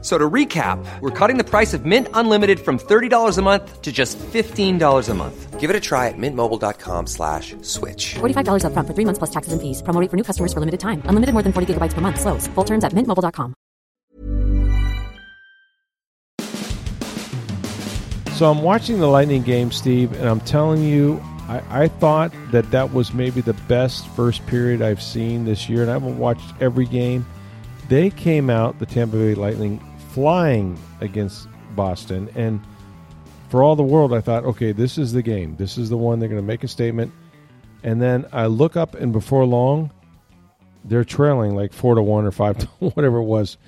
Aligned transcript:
F- 0.00 0.04
So 0.04 0.16
to 0.16 0.30
recap, 0.30 0.78
we're 1.00 1.10
cutting 1.10 1.38
the 1.38 1.44
price 1.44 1.74
of 1.74 1.84
Mint 1.84 2.06
Unlimited 2.14 2.60
from 2.60 2.78
$30 2.78 3.36
a 3.36 3.42
month 3.42 3.82
to 3.82 3.90
just 3.90 4.16
$15 4.18 5.08
a 5.08 5.14
month. 5.14 5.58
Give 5.58 5.70
it 5.70 5.74
a 5.74 5.80
try 5.80 6.06
at 6.06 6.14
mintmobile.com 6.16 7.06
slash 7.08 7.56
switch. 7.62 8.14
$45 8.20 8.62
upfront 8.62 8.86
for 8.86 8.94
three 8.94 9.04
months 9.04 9.18
plus 9.18 9.30
taxes 9.30 9.52
and 9.52 9.60
fees. 9.60 9.82
Promo 9.82 10.00
rate 10.00 10.08
for 10.10 10.16
new 10.16 10.22
customers 10.22 10.52
for 10.52 10.60
limited 10.60 10.78
time. 10.78 11.02
Unlimited 11.06 11.32
more 11.34 11.42
than 11.42 11.52
40 11.52 11.74
gigabytes 11.74 11.94
per 11.94 12.00
month. 12.00 12.20
Slows. 12.20 12.46
Full 12.54 12.64
terms 12.64 12.84
at 12.84 12.92
mintmobile.com. 12.92 13.54
So 18.38 18.48
I'm 18.48 18.62
watching 18.62 19.00
the 19.00 19.08
Lightning 19.08 19.42
game, 19.42 19.72
Steve, 19.72 20.12
and 20.12 20.28
I'm 20.28 20.40
telling 20.42 20.84
you, 20.84 21.20
I, 21.48 21.82
I 21.84 21.88
thought 21.88 22.30
that 22.52 22.70
that 22.70 22.92
was 22.94 23.12
maybe 23.12 23.40
the 23.40 23.54
best 23.66 24.06
first 24.14 24.46
period 24.46 24.80
I've 24.80 25.02
seen 25.02 25.44
this 25.44 25.68
year, 25.68 25.82
and 25.82 25.90
I 25.90 25.94
haven't 25.94 26.18
watched 26.18 26.54
every 26.60 26.84
game. 26.86 27.26
They 27.88 28.10
came 28.10 28.48
out, 28.48 28.78
the 28.78 28.86
Tampa 28.86 29.16
Bay 29.16 29.34
Lightning, 29.34 29.80
flying 30.18 30.76
against 31.00 31.46
Boston, 31.76 32.28
and 32.34 32.60
for 33.50 33.62
all 33.62 33.76
the 33.76 33.84
world, 33.84 34.12
I 34.12 34.20
thought, 34.20 34.44
okay, 34.46 34.72
this 34.72 34.98
is 34.98 35.12
the 35.12 35.22
game. 35.22 35.54
This 35.54 35.78
is 35.78 35.90
the 35.90 35.96
one 35.96 36.18
they're 36.18 36.28
going 36.28 36.40
to 36.40 36.46
make 36.46 36.64
a 36.64 36.68
statement. 36.68 37.12
And 37.84 38.02
then 38.02 38.26
I 38.32 38.46
look 38.46 38.76
up, 38.76 38.96
and 38.96 39.12
before 39.12 39.44
long, 39.44 39.92
they're 40.84 41.04
trailing 41.04 41.54
like 41.54 41.72
four 41.72 41.94
to 41.94 42.02
one 42.02 42.24
or 42.24 42.32
five 42.32 42.58
to 42.58 42.66
whatever 42.80 43.18
it 43.18 43.26
was. 43.26 43.58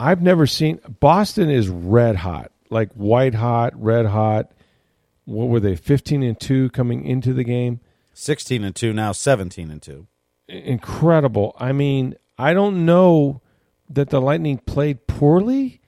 I've 0.00 0.20
never 0.20 0.48
seen 0.48 0.80
Boston 0.98 1.48
is 1.48 1.68
red 1.68 2.16
hot, 2.16 2.50
like 2.70 2.90
white 2.94 3.36
hot, 3.36 3.80
red 3.80 4.06
hot. 4.06 4.50
What 5.26 5.46
were 5.46 5.60
they? 5.60 5.76
Fifteen 5.76 6.24
and 6.24 6.40
two 6.40 6.70
coming 6.70 7.04
into 7.04 7.32
the 7.32 7.44
game. 7.44 7.78
16 8.14 8.64
and 8.64 8.74
2 8.74 8.92
now 8.92 9.12
17 9.12 9.70
and 9.70 9.80
2 9.80 10.08
Incredible. 10.48 11.54
I 11.56 11.70
mean, 11.70 12.16
I 12.36 12.52
don't 12.52 12.84
know 12.84 13.42
that 13.90 14.10
the 14.10 14.20
Lightning 14.20 14.58
played 14.58 15.06
poorly, 15.06 15.80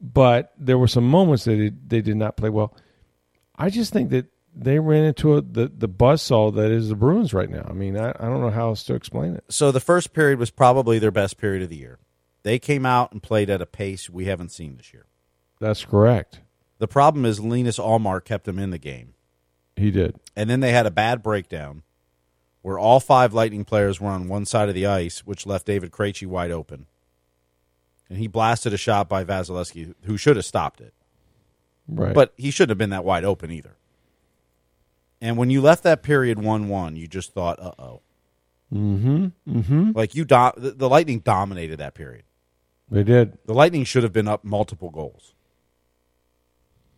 but 0.00 0.52
there 0.58 0.78
were 0.78 0.88
some 0.88 1.08
moments 1.08 1.44
that 1.44 1.56
they, 1.56 1.70
they 1.96 2.00
did 2.02 2.16
not 2.16 2.36
play 2.36 2.50
well. 2.50 2.74
I 3.56 3.70
just 3.70 3.92
think 3.92 4.10
that 4.10 4.26
they 4.54 4.78
ran 4.78 5.04
into 5.04 5.34
a, 5.36 5.40
the 5.42 5.68
the 5.68 5.88
buzzsaw 5.88 6.54
that 6.56 6.70
is 6.70 6.88
the 6.88 6.94
Bruins 6.96 7.32
right 7.34 7.50
now. 7.50 7.66
I 7.68 7.72
mean, 7.72 7.96
I, 7.96 8.10
I 8.10 8.24
don't 8.26 8.40
know 8.40 8.50
how 8.50 8.68
else 8.68 8.82
to 8.84 8.94
explain 8.94 9.34
it. 9.34 9.44
so 9.48 9.70
the 9.70 9.80
first 9.80 10.12
period 10.12 10.38
was 10.38 10.50
probably 10.50 10.98
their 10.98 11.10
best 11.10 11.36
period 11.38 11.62
of 11.62 11.68
the 11.68 11.76
year 11.76 11.98
they 12.44 12.58
came 12.58 12.86
out 12.86 13.12
and 13.12 13.22
played 13.22 13.50
at 13.50 13.60
a 13.60 13.66
pace 13.66 14.08
we 14.08 14.24
haven't 14.26 14.50
seen 14.50 14.76
this 14.76 14.92
year 14.92 15.06
That's 15.60 15.84
correct. 15.84 16.40
the 16.78 16.88
problem 16.88 17.24
is 17.26 17.40
linus 17.40 17.78
ullmark 17.78 18.24
kept 18.24 18.44
them 18.46 18.58
in 18.60 18.70
the 18.70 18.78
game 18.78 19.14
He 19.76 19.90
did. 19.90 20.16
and 20.36 20.48
then 20.48 20.60
they 20.60 20.70
had 20.72 20.86
a 20.86 20.90
bad 20.90 21.22
breakdown 21.22 21.82
where 22.62 22.78
all 22.78 23.00
five 23.00 23.34
lightning 23.34 23.64
players 23.64 24.00
were 24.00 24.10
on 24.10 24.28
one 24.28 24.44
side 24.46 24.68
of 24.68 24.74
the 24.76 24.86
ice 24.86 25.26
which 25.26 25.46
left 25.46 25.66
david 25.66 25.90
Krejci 25.90 26.26
wide 26.26 26.50
open 26.52 26.86
and 28.08 28.18
he 28.18 28.26
blasted 28.26 28.72
a 28.72 28.76
shot 28.76 29.08
by 29.08 29.24
vasilevskiy 29.24 29.94
who 30.04 30.16
should 30.16 30.36
have 30.36 30.44
stopped 30.44 30.80
it 30.80 30.94
Right. 31.90 32.14
but 32.14 32.34
he 32.36 32.50
shouldn't 32.50 32.70
have 32.70 32.78
been 32.78 32.90
that 32.90 33.04
wide 33.04 33.24
open 33.24 33.50
either 33.50 33.76
and 35.20 35.36
when 35.36 35.50
you 35.50 35.60
left 35.60 35.82
that 35.84 36.02
period 36.02 36.38
1-1 36.38 36.96
you 36.96 37.06
just 37.06 37.32
thought 37.32 37.58
uh-oh 37.60 38.02
mm-hmm. 38.72 39.26
Mm-hmm. 39.48 39.90
like 39.94 40.14
you 40.14 40.24
do- 40.24 40.52
the, 40.56 40.72
the 40.76 40.88
lightning 40.88 41.20
dominated 41.20 41.78
that 41.78 41.94
period 41.94 42.24
They 42.90 43.04
did. 43.04 43.38
The 43.46 43.54
Lightning 43.54 43.84
should 43.84 44.02
have 44.02 44.12
been 44.12 44.28
up 44.28 44.44
multiple 44.44 44.90
goals. 44.90 45.34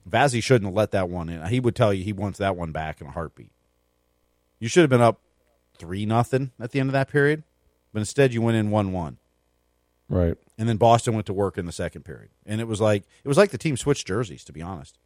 Vazzy 0.08 0.42
shouldn't 0.42 0.66
have 0.66 0.74
let 0.74 0.90
that 0.92 1.08
one 1.08 1.28
in. 1.28 1.44
He 1.46 1.60
would 1.60 1.74
tell 1.76 1.92
you 1.92 2.02
he 2.04 2.12
wants 2.12 2.38
that 2.38 2.56
one 2.56 2.72
back 2.72 3.00
in 3.00 3.06
a 3.06 3.10
heartbeat. 3.10 3.52
You 4.58 4.68
should 4.68 4.82
have 4.82 4.90
been 4.90 5.00
up 5.00 5.20
three 5.78 6.06
nothing 6.06 6.50
at 6.60 6.70
the 6.72 6.80
end 6.80 6.88
of 6.88 6.92
that 6.92 7.08
period, 7.08 7.42
but 7.92 7.98
instead 8.00 8.32
you 8.34 8.40
went 8.42 8.56
in 8.56 8.70
one 8.70 8.92
one, 8.92 9.18
Right. 10.08 10.36
And 10.60 10.68
then 10.68 10.76
Boston 10.76 11.14
went 11.14 11.24
to 11.24 11.32
work 11.32 11.56
in 11.56 11.64
the 11.64 11.72
second 11.72 12.02
period, 12.02 12.28
and 12.44 12.60
it 12.60 12.68
was 12.68 12.82
like 12.82 13.04
it 13.24 13.28
was 13.28 13.38
like 13.38 13.50
the 13.50 13.56
team 13.56 13.78
switched 13.78 14.06
jerseys. 14.06 14.44
To 14.44 14.52
be 14.52 14.60
honest, 14.60 14.98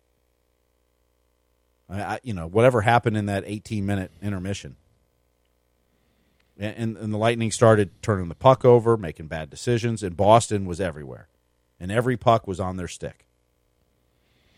I, 1.88 2.02
I, 2.02 2.20
you 2.24 2.34
know 2.34 2.48
whatever 2.48 2.80
happened 2.80 3.16
in 3.16 3.26
that 3.26 3.44
eighteen 3.46 3.86
minute 3.86 4.10
intermission, 4.20 4.74
and, 6.58 6.74
and 6.76 6.96
and 6.96 7.14
the 7.14 7.18
Lightning 7.18 7.52
started 7.52 7.90
turning 8.02 8.28
the 8.28 8.34
puck 8.34 8.64
over, 8.64 8.96
making 8.96 9.28
bad 9.28 9.48
decisions, 9.48 10.02
and 10.02 10.16
Boston 10.16 10.66
was 10.66 10.80
everywhere, 10.80 11.28
and 11.78 11.92
every 11.92 12.16
puck 12.16 12.48
was 12.48 12.58
on 12.58 12.76
their 12.76 12.88
stick, 12.88 13.24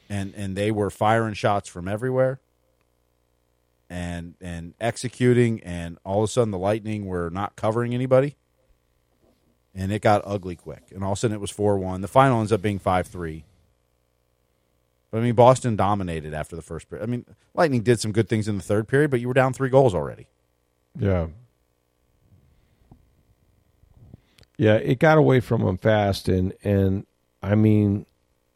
and 0.09 0.33
and 0.35 0.57
they 0.57 0.71
were 0.71 0.89
firing 0.89 1.35
shots 1.35 1.69
from 1.69 1.89
everywhere, 1.89 2.41
and 3.91 4.33
and 4.41 4.73
executing, 4.81 5.63
and 5.63 5.99
all 6.07 6.25
of 6.25 6.31
a 6.31 6.33
sudden 6.33 6.53
the 6.53 6.59
Lightning 6.59 7.05
were 7.05 7.29
not 7.29 7.55
covering 7.55 7.93
anybody, 7.93 8.35
and 9.77 9.93
it 9.93 10.01
got 10.01 10.23
ugly 10.25 10.57
quick, 10.57 10.85
and 10.93 11.05
all 11.05 11.13
of 11.13 11.19
a 11.19 11.21
sudden 11.21 11.35
it 11.37 11.41
was 11.41 11.51
four 11.51 11.79
one. 11.79 12.01
The 12.01 12.09
final 12.09 12.41
ends 12.41 12.51
up 12.51 12.63
being 12.63 12.79
five 12.79 13.07
three. 13.07 13.45
But 15.11 15.19
I 15.19 15.21
mean, 15.21 15.35
Boston 15.35 15.77
dominated 15.77 16.35
after 16.35 16.57
the 16.57 16.63
first 16.63 16.89
period. 16.91 17.05
I 17.05 17.07
mean, 17.07 17.25
Lightning 17.55 17.83
did 17.83 18.01
some 18.01 18.11
good 18.11 18.29
things 18.29 18.49
in 18.49 18.57
the 18.57 18.63
third 18.63 18.89
period, 18.89 19.11
but 19.11 19.21
you 19.21 19.29
were 19.29 19.35
down 19.35 19.53
three 19.53 19.69
goals 19.69 19.95
already. 19.95 20.27
Yeah. 20.99 21.29
Yeah, 24.57 24.77
it 24.77 24.99
got 24.99 25.19
away 25.19 25.41
from 25.41 25.63
them 25.63 25.77
fast, 25.77 26.29
and 26.29 26.55
and 26.65 27.07
I 27.43 27.55
mean, 27.55 28.07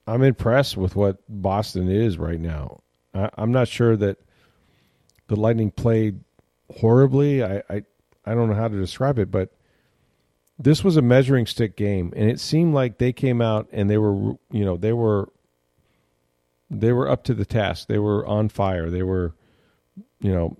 I'm 0.07 0.23
impressed 0.23 0.77
with 0.77 0.97
what 0.97 1.19
Boston 1.29 1.91
is 1.91 2.17
right 2.17 2.41
now. 2.41 2.81
I, 3.15 3.29
I'm 3.35 3.53
not 3.53 3.69
sure 3.69 3.97
that 3.97 4.17
the 5.29 5.37
Lightning 5.37 5.71
played 5.71 6.19
horribly. 6.79 7.45
I, 7.45 7.59
I 7.69 7.85
I 8.25 8.35
don't 8.35 8.49
know 8.49 8.55
how 8.55 8.69
to 8.69 8.77
describe 8.77 9.19
it, 9.19 9.31
but 9.31 9.51
this 10.61 10.85
was 10.85 10.97
a 10.99 11.03
measuring 11.03 11.47
stick 11.47 11.75
game, 11.77 12.13
and 12.15 12.31
it 12.31 12.39
seemed 12.39 12.75
like 12.75 12.99
they 12.99 13.13
came 13.13 13.41
out 13.41 13.69
and 13.73 13.89
they 13.89 13.99
were 13.99 14.35
you 14.51 14.65
know 14.65 14.77
they 14.77 14.93
were 14.93 15.31
they 16.71 16.93
were 16.93 17.09
up 17.09 17.25
to 17.25 17.35
the 17.35 17.47
task. 17.47 17.89
They 17.89 17.99
were 17.99 18.27
on 18.27 18.51
fire. 18.51 18.91
They 18.91 19.03
were 19.03 19.35
you 20.21 20.33
know 20.33 20.57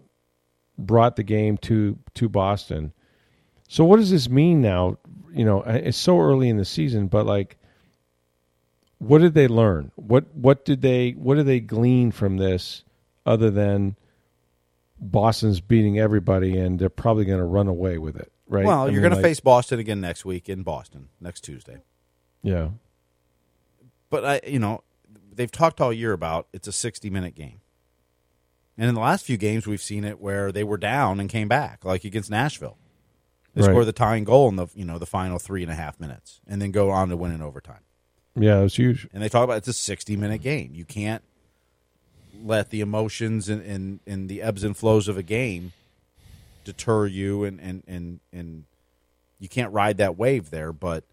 brought 0.79 1.17
the 1.17 1.23
game 1.23 1.59
to 1.59 1.99
to 2.15 2.29
Boston. 2.29 2.93
So 3.69 3.85
what 3.85 3.99
does 3.99 4.11
this 4.11 4.29
mean 4.29 4.63
now? 4.63 4.97
You 5.33 5.45
know, 5.45 5.63
it's 5.63 5.99
so 5.99 6.19
early 6.19 6.49
in 6.49 6.57
the 6.57 6.65
season, 6.65 7.07
but 7.07 7.27
like, 7.27 7.57
what 8.99 9.21
did 9.21 9.35
they 9.35 9.49
learn? 9.49 9.93
What 9.97 10.35
what 10.35 10.65
did 10.65 10.81
they 10.81 11.11
what 11.13 11.37
did 11.37 11.47
they 11.47 11.61
glean 11.61 12.11
from 12.11 12.39
this, 12.39 12.85
other 13.27 13.51
than 13.51 13.97
Boston's 14.99 15.61
beating 15.61 15.99
everybody 15.99 16.59
and 16.59 16.79
they're 16.79 16.89
probably 16.89 17.25
going 17.25 17.39
to 17.39 17.45
run 17.45 17.69
away 17.69 17.99
with 17.99 18.17
it, 18.17 18.33
right? 18.51 18.67
Well, 18.67 18.87
I 18.87 18.91
you're 18.91 19.01
going 19.01 19.15
to 19.15 19.23
face 19.23 19.41
Boston 19.41 19.79
again 19.79 20.01
next 20.01 20.25
week 20.27 20.49
in 20.49 20.63
Boston 20.63 21.09
next 21.21 21.41
Tuesday. 21.43 21.83
yeah, 22.43 22.69
But 24.11 24.25
I, 24.25 24.41
you 24.47 24.59
know, 24.59 24.83
they've 25.33 25.51
talked 25.51 25.81
all 25.81 25.93
year 25.93 26.13
about 26.13 26.49
it's 26.53 26.69
a 26.69 26.73
60 26.73 27.09
minute 27.11 27.35
game, 27.35 27.61
and 28.77 28.89
in 28.89 28.95
the 28.95 29.01
last 29.01 29.25
few 29.25 29.37
games 29.37 29.67
we've 29.67 29.81
seen 29.83 30.05
it 30.05 30.21
where 30.21 30.53
they 30.53 30.65
were 30.65 30.77
down 30.79 31.21
and 31.21 31.29
came 31.31 31.49
back, 31.49 31.85
like 31.85 32.05
against 32.05 32.31
Nashville. 32.31 32.77
They 33.55 33.63
Right. 33.63 33.71
score 33.71 33.85
the 33.85 33.93
tying 33.93 34.23
goal 34.25 34.49
in 34.49 34.57
the 34.57 34.69
you 34.75 34.85
know 34.85 34.99
the 34.99 35.07
final 35.07 35.39
three 35.39 35.63
and 35.63 35.73
a 35.73 35.75
half 35.75 35.99
minutes, 35.99 36.41
and 36.47 36.61
then 36.63 36.71
go 36.71 36.91
on 36.91 37.09
to 37.09 37.17
win 37.17 37.33
in 37.33 37.43
overtime. 37.43 37.81
yeah, 38.37 38.61
it's 38.63 38.77
huge. 38.77 39.09
And 39.13 39.23
they 39.23 39.29
talk 39.29 39.43
about 39.45 39.57
it's 39.59 39.69
a 39.69 39.73
60 39.73 40.17
minute 40.17 40.41
game. 40.41 40.71
You 40.75 40.85
can't 40.85 41.23
let 42.43 42.71
the 42.71 42.81
emotions 42.81 43.49
and, 43.49 43.61
and, 43.63 44.01
and 44.07 44.29
the 44.29 44.41
ebbs 44.41 44.63
and 44.65 44.77
flows 44.77 45.09
of 45.09 45.17
a 45.19 45.23
game 45.23 45.73
deter 46.73 47.07
you 47.07 47.45
and, 47.45 47.61
and, 47.61 47.83
and, 47.87 48.21
and 48.33 48.65
you 49.39 49.49
can't 49.49 49.73
ride 49.73 49.97
that 49.99 50.17
wave 50.17 50.51
there, 50.51 50.73
but 50.73 51.05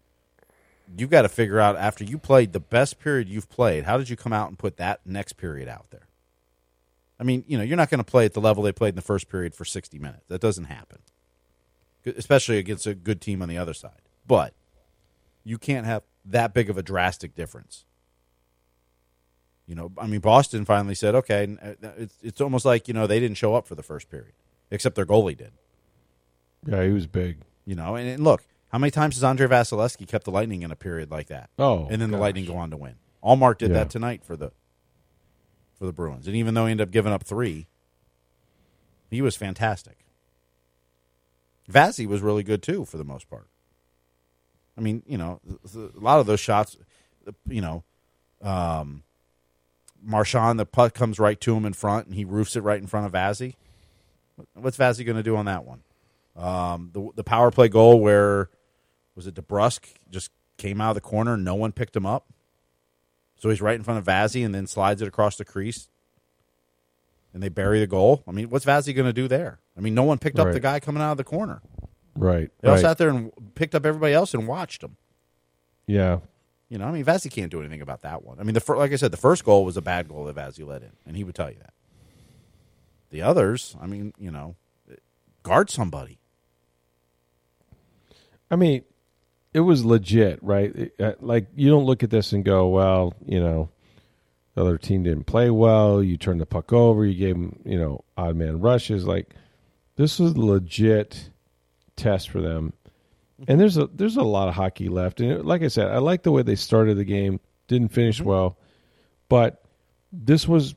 you've 0.96 1.10
got 1.10 1.22
to 1.22 1.28
figure 1.28 1.60
out 1.60 1.76
after 1.76 2.04
you 2.04 2.18
played 2.18 2.52
the 2.52 2.60
best 2.60 2.98
period 3.00 3.28
you've 3.28 3.48
played, 3.48 3.84
how 3.84 3.98
did 3.98 4.08
you 4.08 4.16
come 4.16 4.32
out 4.32 4.48
and 4.48 4.58
put 4.58 4.76
that 4.76 5.00
next 5.04 5.34
period 5.34 5.68
out 5.68 5.90
there? 5.90 6.08
I 7.20 7.24
mean, 7.24 7.44
you 7.48 7.58
know, 7.58 7.64
you're 7.64 7.76
not 7.76 7.90
going 7.90 7.98
to 7.98 8.04
play 8.10 8.24
at 8.24 8.34
the 8.34 8.40
level 8.40 8.62
they 8.62 8.72
played 8.72 8.90
in 8.90 8.96
the 8.96 9.02
first 9.02 9.28
period 9.28 9.54
for 9.54 9.64
60 9.64 9.98
minutes. 9.98 10.24
That 10.28 10.40
doesn't 10.40 10.64
happen, 10.64 10.98
especially 12.06 12.58
against 12.58 12.86
a 12.86 12.94
good 12.94 13.20
team 13.20 13.42
on 13.42 13.48
the 13.48 13.58
other 13.58 13.74
side. 13.74 14.02
But 14.26 14.54
you 15.44 15.58
can't 15.58 15.86
have 15.86 16.02
that 16.24 16.54
big 16.54 16.70
of 16.70 16.78
a 16.78 16.82
drastic 16.82 17.34
difference. 17.34 17.84
You 19.66 19.74
know, 19.74 19.92
I 19.98 20.06
mean, 20.06 20.20
Boston 20.20 20.64
finally 20.64 20.94
said, 20.94 21.14
"Okay." 21.14 21.56
uh, 21.60 21.88
It's 21.98 22.16
it's 22.22 22.40
almost 22.40 22.64
like 22.64 22.88
you 22.88 22.94
know 22.94 23.06
they 23.06 23.20
didn't 23.20 23.36
show 23.36 23.54
up 23.54 23.66
for 23.66 23.74
the 23.74 23.82
first 23.82 24.08
period, 24.10 24.32
except 24.70 24.96
their 24.96 25.06
goalie 25.06 25.36
did. 25.36 25.52
Yeah, 26.66 26.84
he 26.84 26.90
was 26.90 27.06
big. 27.06 27.38
You 27.64 27.74
know, 27.74 27.94
and, 27.96 28.08
and 28.08 28.24
look, 28.24 28.44
how 28.70 28.78
many 28.78 28.90
times 28.90 29.14
has 29.16 29.24
Andrei 29.24 29.46
Vasilevskiy 29.46 30.08
kept 30.08 30.24
the 30.24 30.30
Lightning 30.30 30.62
in 30.62 30.70
a 30.70 30.76
period 30.76 31.10
like 31.10 31.28
that? 31.28 31.50
Oh, 31.58 31.86
and 31.90 32.00
then 32.00 32.10
the. 32.10 32.18
Lightning 32.18 32.44
go 32.46 32.56
on 32.56 32.70
to 32.70 32.76
win. 32.76 32.94
Ullmark 33.22 33.58
did 33.58 33.70
Yeah. 33.70 33.78
that 33.78 33.90
tonight 33.90 34.24
for 34.24 34.36
the 34.36 34.52
for 35.78 35.86
the 35.86 35.92
Bruins, 35.92 36.26
and 36.26 36.34
even 36.36 36.54
though 36.54 36.66
he 36.66 36.72
ended 36.72 36.88
up 36.88 36.92
giving 36.92 37.12
up 37.12 37.22
three, 37.24 37.68
he 39.10 39.22
was 39.22 39.36
fantastic. 39.36 39.98
Vazzy 41.70 42.06
was 42.06 42.20
really 42.22 42.42
good 42.42 42.62
too 42.62 42.84
for 42.84 42.96
the 42.96 43.04
most 43.04 43.28
part. 43.28 43.46
I 44.76 44.80
mean, 44.80 45.02
you 45.06 45.18
know, 45.18 45.40
a 45.74 46.00
lot 46.00 46.20
of 46.20 46.26
those 46.26 46.40
shots, 46.40 46.76
you 47.46 47.60
know, 47.60 47.84
um, 48.42 49.02
Marchand, 50.02 50.58
the 50.58 50.64
puck 50.66 50.94
comes 50.94 51.18
right 51.18 51.40
to 51.40 51.54
him 51.56 51.64
in 51.66 51.72
front, 51.72 52.06
and 52.06 52.14
he 52.14 52.24
roofs 52.24 52.54
it 52.56 52.60
right 52.62 52.80
in 52.80 52.86
front 52.86 53.04
of 53.06 53.12
Vazzy. 53.12 53.54
What's 54.54 54.76
Vazzy 54.76 55.04
going 55.04 55.16
to 55.16 55.22
do 55.22 55.36
on 55.36 55.46
that 55.46 55.64
one? 55.64 55.82
Um, 56.36 56.90
the 56.92 57.10
the 57.16 57.24
power 57.24 57.50
play 57.50 57.68
goal 57.68 58.00
where 58.00 58.48
was 59.16 59.26
it 59.26 59.34
DeBrusk 59.34 59.80
just 60.10 60.30
came 60.56 60.80
out 60.80 60.90
of 60.90 60.94
the 60.94 61.00
corner, 61.00 61.36
no 61.36 61.54
one 61.54 61.72
picked 61.72 61.96
him 61.96 62.06
up, 62.06 62.26
so 63.36 63.48
he's 63.48 63.60
right 63.60 63.74
in 63.74 63.82
front 63.82 63.98
of 63.98 64.04
Vazzy, 64.04 64.44
and 64.44 64.54
then 64.54 64.66
slides 64.66 65.02
it 65.02 65.08
across 65.08 65.36
the 65.36 65.44
crease, 65.44 65.88
and 67.32 67.42
they 67.42 67.48
bury 67.48 67.80
the 67.80 67.86
goal. 67.86 68.22
I 68.28 68.32
mean, 68.32 68.50
what's 68.50 68.64
Vazzy 68.64 68.94
going 68.94 69.06
to 69.06 69.12
do 69.12 69.26
there? 69.26 69.58
I 69.76 69.80
mean, 69.80 69.94
no 69.94 70.02
one 70.02 70.18
picked 70.18 70.38
up 70.38 70.52
the 70.52 70.60
guy 70.60 70.80
coming 70.80 71.02
out 71.02 71.12
of 71.12 71.16
the 71.18 71.24
corner. 71.24 71.60
Right. 72.16 72.50
They 72.60 72.68
all 72.68 72.74
right. 72.74 72.80
sat 72.80 72.98
there 72.98 73.10
and 73.10 73.32
picked 73.54 73.74
up 73.74 73.86
everybody 73.86 74.12
else 74.12 74.34
and 74.34 74.48
watched 74.48 74.80
them. 74.80 74.96
Yeah. 75.86 76.18
You 76.68 76.78
know, 76.78 76.86
I 76.86 76.90
mean, 76.90 77.04
Vazzy 77.04 77.30
can't 77.30 77.50
do 77.50 77.60
anything 77.60 77.80
about 77.80 78.02
that 78.02 78.24
one. 78.24 78.38
I 78.40 78.42
mean, 78.42 78.54
the 78.54 78.74
like 78.74 78.92
I 78.92 78.96
said, 78.96 79.10
the 79.10 79.16
first 79.16 79.44
goal 79.44 79.64
was 79.64 79.76
a 79.76 79.82
bad 79.82 80.08
goal 80.08 80.24
that 80.24 80.36
Vazzy 80.36 80.66
let 80.66 80.82
in, 80.82 80.92
and 81.06 81.16
he 81.16 81.24
would 81.24 81.34
tell 81.34 81.50
you 81.50 81.58
that. 81.60 81.72
The 83.10 83.22
others, 83.22 83.76
I 83.80 83.86
mean, 83.86 84.12
you 84.18 84.30
know, 84.30 84.56
guard 85.42 85.70
somebody. 85.70 86.18
I 88.50 88.56
mean, 88.56 88.82
it 89.54 89.60
was 89.60 89.84
legit, 89.84 90.42
right? 90.42 90.74
It- 90.74 90.94
uh, 91.00 91.12
like 91.20 91.46
you 91.56 91.70
don't 91.70 91.84
look 91.84 92.02
at 92.02 92.10
this 92.10 92.32
and 92.32 92.44
go, 92.44 92.68
well, 92.68 93.14
you 93.26 93.40
know, 93.40 93.70
the 94.54 94.62
other 94.62 94.78
team 94.78 95.02
didn't 95.02 95.24
play 95.24 95.50
well. 95.50 96.02
You 96.02 96.16
turned 96.16 96.40
the 96.40 96.46
puck 96.46 96.72
over. 96.72 97.04
You 97.06 97.14
gave 97.14 97.34
them, 97.34 97.60
you 97.64 97.78
know, 97.78 98.04
odd 98.16 98.36
man 98.36 98.60
rushes. 98.60 99.06
Like 99.06 99.34
this 99.96 100.18
was 100.18 100.32
a 100.32 100.40
legit 100.40 101.30
test 101.96 102.30
for 102.30 102.40
them. 102.40 102.72
And 103.46 103.60
there's 103.60 103.76
a 103.76 103.86
there's 103.86 104.16
a 104.16 104.22
lot 104.22 104.48
of 104.48 104.54
hockey 104.54 104.88
left. 104.88 105.20
And 105.20 105.30
it, 105.30 105.44
like 105.44 105.62
I 105.62 105.68
said, 105.68 105.88
I 105.88 105.98
like 105.98 106.24
the 106.24 106.32
way 106.32 106.42
they 106.42 106.56
started 106.56 106.96
the 106.96 107.04
game. 107.04 107.40
Didn't 107.68 107.92
finish 107.92 108.20
well, 108.20 108.56
but 109.28 109.62
this 110.10 110.48
was 110.48 110.74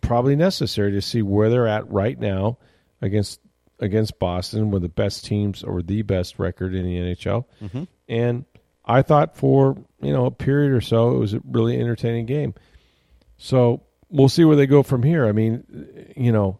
probably 0.00 0.36
necessary 0.36 0.92
to 0.92 1.02
see 1.02 1.22
where 1.22 1.50
they're 1.50 1.66
at 1.66 1.90
right 1.90 2.18
now 2.18 2.58
against 3.00 3.40
against 3.80 4.18
Boston, 4.18 4.70
with 4.70 4.82
the 4.82 4.88
best 4.88 5.24
teams 5.24 5.62
or 5.62 5.82
the 5.82 6.02
best 6.02 6.38
record 6.38 6.74
in 6.74 6.84
the 6.84 6.96
NHL. 6.96 7.44
Mm-hmm. 7.62 7.84
And 8.08 8.44
I 8.84 9.02
thought 9.02 9.36
for 9.36 9.76
you 10.00 10.12
know 10.12 10.26
a 10.26 10.30
period 10.30 10.72
or 10.72 10.80
so, 10.80 11.14
it 11.14 11.18
was 11.18 11.34
a 11.34 11.42
really 11.44 11.78
entertaining 11.78 12.26
game. 12.26 12.54
So 13.36 13.82
we'll 14.08 14.28
see 14.28 14.44
where 14.44 14.56
they 14.56 14.66
go 14.66 14.82
from 14.82 15.02
here. 15.02 15.26
I 15.26 15.32
mean, 15.32 16.12
you 16.16 16.32
know, 16.32 16.58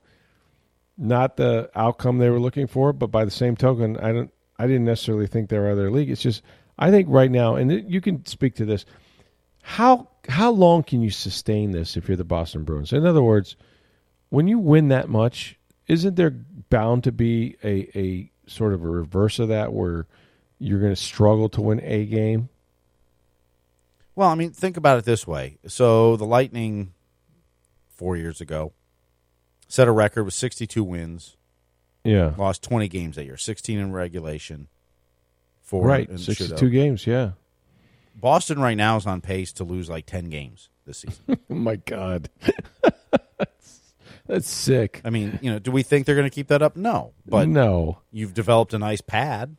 not 0.96 1.36
the 1.36 1.70
outcome 1.74 2.18
they 2.18 2.30
were 2.30 2.40
looking 2.40 2.66
for, 2.66 2.92
but 2.92 3.08
by 3.08 3.24
the 3.24 3.30
same 3.30 3.56
token, 3.56 3.96
I 3.98 4.12
don't. 4.12 4.30
I 4.60 4.66
didn't 4.66 4.86
necessarily 4.86 5.28
think 5.28 5.48
they 5.48 5.58
were 5.58 5.66
out 5.66 5.72
of 5.72 5.78
their 5.78 5.90
league. 5.90 6.10
It's 6.10 6.22
just 6.22 6.42
I 6.78 6.90
think 6.90 7.08
right 7.10 7.30
now, 7.30 7.56
and 7.56 7.90
you 7.90 8.00
can 8.00 8.24
speak 8.26 8.54
to 8.56 8.64
this. 8.64 8.84
How 9.68 10.08
how 10.30 10.50
long 10.50 10.82
can 10.82 11.02
you 11.02 11.10
sustain 11.10 11.72
this 11.72 11.94
if 11.98 12.08
you're 12.08 12.16
the 12.16 12.24
Boston 12.24 12.64
Bruins? 12.64 12.90
In 12.94 13.04
other 13.04 13.22
words, 13.22 13.54
when 14.30 14.48
you 14.48 14.58
win 14.58 14.88
that 14.88 15.10
much, 15.10 15.58
isn't 15.86 16.16
there 16.16 16.30
bound 16.70 17.04
to 17.04 17.12
be 17.12 17.56
a, 17.62 17.98
a 17.98 18.30
sort 18.46 18.72
of 18.72 18.82
a 18.82 18.88
reverse 18.88 19.38
of 19.38 19.48
that 19.48 19.74
where 19.74 20.06
you're 20.58 20.80
going 20.80 20.92
to 20.94 20.96
struggle 20.96 21.50
to 21.50 21.60
win 21.60 21.80
a 21.82 22.06
game? 22.06 22.48
Well, 24.14 24.30
I 24.30 24.34
mean, 24.36 24.52
think 24.52 24.78
about 24.78 24.98
it 24.98 25.04
this 25.04 25.26
way. 25.26 25.58
So 25.66 26.16
the 26.16 26.24
Lightning, 26.24 26.94
four 27.90 28.16
years 28.16 28.40
ago, 28.40 28.72
set 29.68 29.86
a 29.86 29.92
record 29.92 30.24
with 30.24 30.32
62 30.34 30.82
wins, 30.82 31.36
Yeah, 32.04 32.32
lost 32.38 32.62
20 32.62 32.88
games 32.88 33.16
that 33.16 33.26
year, 33.26 33.36
16 33.36 33.78
in 33.78 33.92
regulation. 33.92 34.68
Four 35.60 35.86
right. 35.86 36.08
in 36.08 36.16
Sixty-two 36.16 36.54
shootout. 36.54 36.72
games. 36.72 37.06
Yeah. 37.06 37.32
Boston 38.20 38.58
right 38.60 38.76
now 38.76 38.96
is 38.96 39.06
on 39.06 39.20
pace 39.20 39.52
to 39.54 39.64
lose 39.64 39.88
like 39.88 40.06
10 40.06 40.24
games 40.26 40.68
this 40.86 40.98
season. 40.98 41.38
Oh 41.50 41.54
my 41.54 41.76
God, 41.76 42.28
that's 44.26 44.48
sick. 44.48 45.00
I 45.04 45.10
mean, 45.10 45.38
you 45.40 45.50
know, 45.50 45.58
do 45.58 45.70
we 45.70 45.82
think 45.82 46.04
they're 46.04 46.14
going 46.14 46.28
to 46.28 46.34
keep 46.34 46.48
that 46.48 46.60
up? 46.62 46.76
No, 46.76 47.14
but 47.26 47.48
no. 47.48 47.98
you've 48.12 48.34
developed 48.34 48.74
a 48.74 48.78
nice 48.78 49.00
pad. 49.00 49.56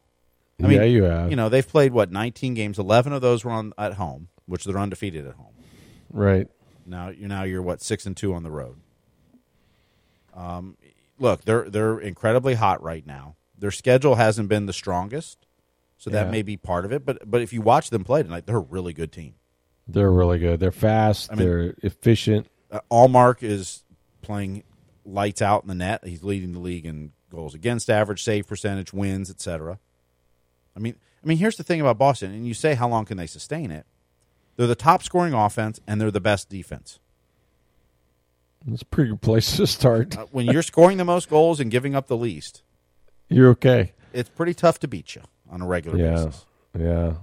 I 0.62 0.68
mean, 0.68 0.78
yeah, 0.78 0.84
you 0.84 1.04
have. 1.04 1.30
You 1.30 1.36
know, 1.36 1.50
they've 1.50 1.68
played 1.68 1.94
what 1.94 2.12
19 2.12 2.54
games. 2.54 2.78
11 2.78 3.14
of 3.14 3.22
those 3.22 3.44
were 3.44 3.52
on 3.52 3.74
at 3.78 3.94
home, 3.94 4.28
which 4.46 4.66
they're 4.66 4.78
undefeated 4.78 5.26
at 5.26 5.34
home. 5.36 5.54
right. 6.12 6.48
Now 6.86 7.10
you're 7.10 7.30
now 7.30 7.44
you're 7.44 7.62
what 7.62 7.82
six 7.82 8.06
and 8.06 8.16
two 8.18 8.34
on 8.34 8.44
the 8.44 8.52
road. 8.52 8.78
Um, 10.34 10.78
look, 11.20 11.46
they're 11.46 11.70
they're 11.70 12.00
incredibly 12.00 12.56
hot 12.56 12.82
right 12.84 13.06
now. 13.06 13.36
Their 13.58 13.72
schedule 13.72 14.16
hasn't 14.16 14.50
been 14.50 14.66
the 14.68 14.74
strongest, 14.74 15.46
so 16.00 16.10
that 16.10 16.26
Yeah. 16.26 16.32
may 16.32 16.42
be 16.42 16.58
part 16.58 16.84
of 16.86 16.92
it. 16.92 17.06
But 17.06 17.30
but 17.30 17.42
if 17.44 17.54
you 17.54 17.62
watch 17.62 17.92
them 17.92 18.04
play 18.04 18.24
tonight, 18.24 18.48
they're 18.48 18.58
a 18.58 18.60
really 18.60 18.94
good 18.94 19.12
team. 19.12 19.36
They're 19.88 20.12
really 20.12 20.40
good. 20.40 20.60
They're 20.60 20.72
fast. 20.72 21.32
I 21.32 21.36
mean- 21.36 21.46
they're 21.48 21.76
efficient. 21.84 22.48
Uh, 22.72 22.80
Ullmark 22.92 23.44
is 23.44 23.84
playing 24.24 24.64
lights 25.06 25.42
out 25.42 25.62
in 25.64 25.68
the 25.68 25.76
net. 25.76 26.06
He's 26.06 26.24
leading 26.24 26.54
the 26.54 26.60
league 26.60 26.86
in 26.86 27.12
goals 27.32 27.54
against 27.54 27.90
average, 27.90 28.24
save 28.24 28.48
percentage, 28.48 28.92
wins, 28.94 29.30
etc. 29.30 29.80
I 30.76 30.80
mean, 30.80 30.96
I 31.24 31.28
mean, 31.28 31.38
here's 31.38 31.58
the 31.58 31.64
thing 31.64 31.82
about 31.82 31.98
Boston, 31.98 32.32
and 32.32 32.48
you 32.48 32.54
say 32.54 32.76
how 32.76 32.88
long 32.88 33.06
can 33.06 33.18
they 33.18 33.28
sustain 33.28 33.72
it? 33.72 33.86
They're 34.56 34.68
the 34.68 34.76
top 34.76 35.04
scoring 35.04 35.34
offense, 35.34 35.80
and 35.88 36.00
they're 36.00 36.12
the 36.12 36.20
best 36.22 36.50
defense. 36.50 37.00
It's 38.68 38.82
a 38.82 38.86
pretty 38.86 39.12
good 39.12 39.22
place 39.22 39.56
to 39.58 39.66
start. 39.68 40.18
Uh, 40.18 40.26
when 40.32 40.46
you're 40.46 40.62
scoring 40.64 40.98
the 40.98 41.06
most 41.06 41.30
goals 41.30 41.60
and 41.60 41.72
giving 41.72 41.96
up 41.96 42.08
the 42.08 42.18
least, 42.18 42.62
You're 43.30 43.50
okay. 43.52 43.94
it's 44.14 44.30
pretty 44.30 44.54
tough 44.54 44.80
to 44.80 44.88
beat 44.88 45.16
you 45.16 45.22
on 45.50 45.62
a 45.62 45.68
regular 45.68 45.98
Yeah. 45.98 46.12
basis. 46.26 46.46
Yeah. 46.78 47.14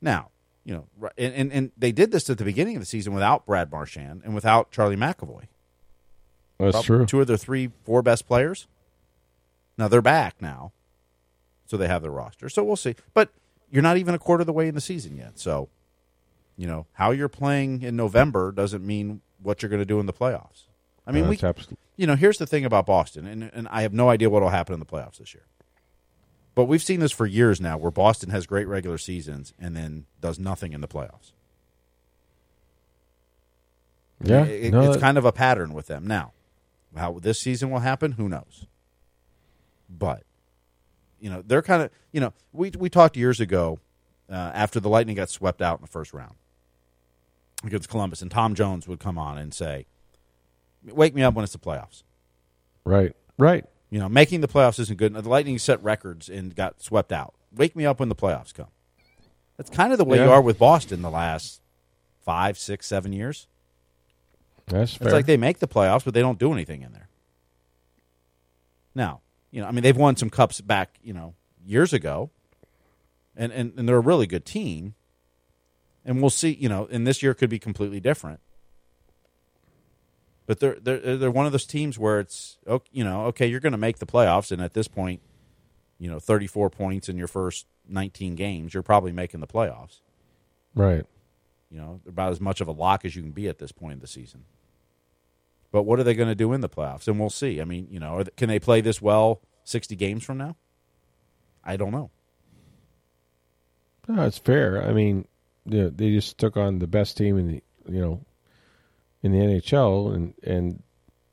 Now, 0.00 0.30
you 0.64 0.74
know, 0.74 1.10
and, 1.18 1.34
and 1.34 1.52
and 1.52 1.72
they 1.76 1.92
did 1.92 2.10
this 2.10 2.30
at 2.30 2.38
the 2.38 2.44
beginning 2.44 2.76
of 2.76 2.82
the 2.82 2.86
season 2.86 3.12
without 3.12 3.44
Brad 3.46 3.70
Marchand 3.70 4.22
and 4.24 4.34
without 4.34 4.70
Charlie 4.70 4.96
McAvoy. 4.96 5.44
That's 6.58 6.72
Prob- 6.72 6.84
true. 6.84 7.06
Two 7.06 7.20
of 7.20 7.26
their 7.26 7.36
three, 7.36 7.70
four 7.84 8.02
best 8.02 8.26
players. 8.26 8.66
Now 9.76 9.88
they're 9.88 10.00
back 10.02 10.40
now, 10.40 10.72
so 11.66 11.76
they 11.76 11.88
have 11.88 12.02
their 12.02 12.10
roster. 12.12 12.48
So 12.48 12.62
we'll 12.64 12.76
see. 12.76 12.94
But 13.12 13.30
you're 13.70 13.82
not 13.82 13.96
even 13.96 14.14
a 14.14 14.18
quarter 14.18 14.42
of 14.42 14.46
the 14.46 14.52
way 14.52 14.68
in 14.68 14.74
the 14.74 14.80
season 14.80 15.16
yet. 15.16 15.38
So, 15.38 15.68
you 16.56 16.66
know, 16.66 16.86
how 16.92 17.10
you're 17.10 17.28
playing 17.28 17.82
in 17.82 17.96
November 17.96 18.52
doesn't 18.52 18.86
mean 18.86 19.20
what 19.42 19.60
you're 19.62 19.68
going 19.70 19.80
to 19.82 19.86
do 19.86 19.98
in 20.00 20.06
the 20.06 20.12
playoffs. 20.12 20.62
I 21.06 21.12
mean, 21.12 21.28
we, 21.28 21.36
That's 21.36 21.58
abs- 21.60 21.68
you 21.96 22.06
know, 22.06 22.14
here's 22.14 22.38
the 22.38 22.46
thing 22.46 22.64
about 22.64 22.86
Boston, 22.86 23.26
and, 23.26 23.50
and 23.52 23.68
I 23.68 23.82
have 23.82 23.92
no 23.92 24.08
idea 24.08 24.30
what 24.30 24.40
will 24.42 24.48
happen 24.50 24.72
in 24.72 24.80
the 24.80 24.86
playoffs 24.86 25.18
this 25.18 25.34
year. 25.34 25.44
But 26.54 26.64
we've 26.66 26.82
seen 26.82 27.00
this 27.00 27.10
for 27.12 27.26
years 27.26 27.60
now, 27.60 27.76
where 27.76 27.90
Boston 27.90 28.30
has 28.30 28.46
great 28.46 28.68
regular 28.68 28.98
seasons 28.98 29.52
and 29.58 29.76
then 29.76 30.06
does 30.20 30.38
nothing 30.38 30.72
in 30.72 30.80
the 30.80 30.88
playoffs. 30.88 31.32
yeah. 34.22 34.44
It- 34.44 34.72
no, 34.72 34.82
it's 34.82 34.94
that- 34.94 35.00
kind 35.00 35.18
of 35.18 35.24
a 35.24 35.32
pattern 35.32 35.72
with 35.74 35.86
them 35.86 36.06
now. 36.06 36.32
How 36.96 37.18
this 37.18 37.40
season 37.40 37.70
will 37.70 37.80
happen, 37.80 38.12
who 38.12 38.28
knows? 38.28 38.66
But 39.90 40.22
you 41.20 41.28
know, 41.28 41.42
they're 41.44 41.62
kind 41.62 41.82
of 41.82 41.90
you 42.12 42.20
know 42.20 42.32
we 42.52 42.70
we 42.70 42.88
talked 42.88 43.16
years 43.16 43.40
ago 43.40 43.80
uh, 44.30 44.34
after 44.54 44.78
the 44.78 44.88
Lightning 44.88 45.16
got 45.16 45.28
swept 45.28 45.60
out 45.60 45.78
in 45.78 45.82
the 45.82 45.90
first 45.90 46.12
round 46.14 46.34
against 47.64 47.88
Columbus, 47.88 48.22
and 48.22 48.30
Tom 48.30 48.54
Jones 48.54 48.86
would 48.86 49.00
come 49.00 49.18
on 49.18 49.38
and 49.38 49.52
say, 49.52 49.86
"Wake 50.84 51.14
me 51.14 51.22
up 51.22 51.34
when 51.34 51.42
it's 51.42 51.52
the 51.52 51.58
playoffs." 51.58 52.04
right. 52.84 53.14
Right. 53.36 53.64
You 53.94 54.00
know, 54.00 54.08
making 54.08 54.40
the 54.40 54.48
playoffs 54.48 54.80
isn't 54.80 54.98
good. 54.98 55.14
The 55.14 55.28
Lightning 55.28 55.56
set 55.56 55.80
records 55.80 56.28
and 56.28 56.52
got 56.52 56.82
swept 56.82 57.12
out. 57.12 57.32
Wake 57.54 57.76
me 57.76 57.86
up 57.86 58.00
when 58.00 58.08
the 58.08 58.16
playoffs 58.16 58.52
come. 58.52 58.66
That's 59.56 59.70
kind 59.70 59.92
of 59.92 59.98
the 59.98 60.04
way 60.04 60.18
you 60.18 60.32
are 60.32 60.42
with 60.42 60.58
Boston 60.58 61.00
the 61.00 61.12
last 61.12 61.62
five, 62.24 62.58
six, 62.58 62.88
seven 62.88 63.12
years. 63.12 63.46
That's 64.66 64.96
fair. 64.96 65.06
It's 65.06 65.14
like 65.14 65.26
they 65.26 65.36
make 65.36 65.60
the 65.60 65.68
playoffs, 65.68 66.04
but 66.04 66.12
they 66.12 66.22
don't 66.22 66.40
do 66.40 66.52
anything 66.52 66.82
in 66.82 66.92
there. 66.92 67.08
Now, 68.96 69.20
you 69.52 69.60
know, 69.60 69.68
I 69.68 69.70
mean, 69.70 69.84
they've 69.84 69.96
won 69.96 70.16
some 70.16 70.28
cups 70.28 70.60
back, 70.60 70.98
you 71.00 71.12
know, 71.12 71.36
years 71.64 71.92
ago, 71.92 72.30
and 73.36 73.52
and, 73.52 73.74
and 73.76 73.88
they're 73.88 73.98
a 73.98 74.00
really 74.00 74.26
good 74.26 74.44
team. 74.44 74.96
And 76.04 76.20
we'll 76.20 76.30
see, 76.30 76.50
you 76.52 76.68
know, 76.68 76.88
and 76.90 77.06
this 77.06 77.22
year 77.22 77.32
could 77.32 77.48
be 77.48 77.60
completely 77.60 78.00
different. 78.00 78.40
But 80.46 80.60
they're 80.60 80.76
they're 80.80 81.16
they're 81.16 81.30
one 81.30 81.46
of 81.46 81.52
those 81.52 81.66
teams 81.66 81.98
where 81.98 82.20
it's 82.20 82.58
you 82.92 83.02
know 83.04 83.26
okay 83.26 83.46
you're 83.46 83.60
going 83.60 83.72
to 83.72 83.78
make 83.78 83.98
the 83.98 84.06
playoffs 84.06 84.52
and 84.52 84.60
at 84.60 84.74
this 84.74 84.88
point, 84.88 85.20
you 85.98 86.10
know 86.10 86.18
34 86.18 86.68
points 86.70 87.08
in 87.08 87.16
your 87.16 87.28
first 87.28 87.66
19 87.88 88.34
games 88.34 88.74
you're 88.74 88.82
probably 88.82 89.12
making 89.12 89.40
the 89.40 89.46
playoffs. 89.46 90.00
right. 90.74 91.04
You 91.70 91.80
know, 91.80 92.00
about 92.06 92.30
as 92.30 92.40
much 92.40 92.60
of 92.60 92.68
a 92.68 92.72
lock 92.72 93.04
as 93.04 93.16
you 93.16 93.22
can 93.22 93.32
be 93.32 93.48
at 93.48 93.58
this 93.58 93.72
point 93.72 93.94
in 93.94 93.98
the 93.98 94.06
season. 94.06 94.44
But 95.72 95.82
what 95.82 95.98
are 95.98 96.04
they 96.04 96.14
going 96.14 96.28
to 96.28 96.36
do 96.36 96.52
in 96.52 96.60
the 96.60 96.68
playoffs? 96.68 97.08
And 97.08 97.18
we'll 97.18 97.30
see. 97.30 97.60
I 97.60 97.64
mean, 97.64 97.88
you 97.90 97.98
know, 97.98 98.18
are 98.18 98.24
th- 98.24 98.36
can 98.36 98.48
they 98.48 98.60
play 98.60 98.80
this 98.80 99.02
well 99.02 99.40
60 99.64 99.96
games 99.96 100.22
from 100.22 100.38
now? 100.38 100.54
I 101.64 101.76
don't 101.76 101.90
know. 101.90 102.10
No, 104.06 104.22
it's 104.22 104.38
fair. 104.38 104.86
I 104.86 104.92
mean, 104.92 105.26
you 105.64 105.82
know, 105.84 105.88
they 105.88 106.12
just 106.12 106.38
took 106.38 106.56
on 106.56 106.78
the 106.78 106.86
best 106.86 107.16
team 107.16 107.38
in 107.38 107.48
the 107.48 107.62
you 107.88 108.00
know 108.00 108.24
in 109.24 109.32
the 109.32 109.38
NHL, 109.38 110.14
and 110.14 110.34
and 110.44 110.82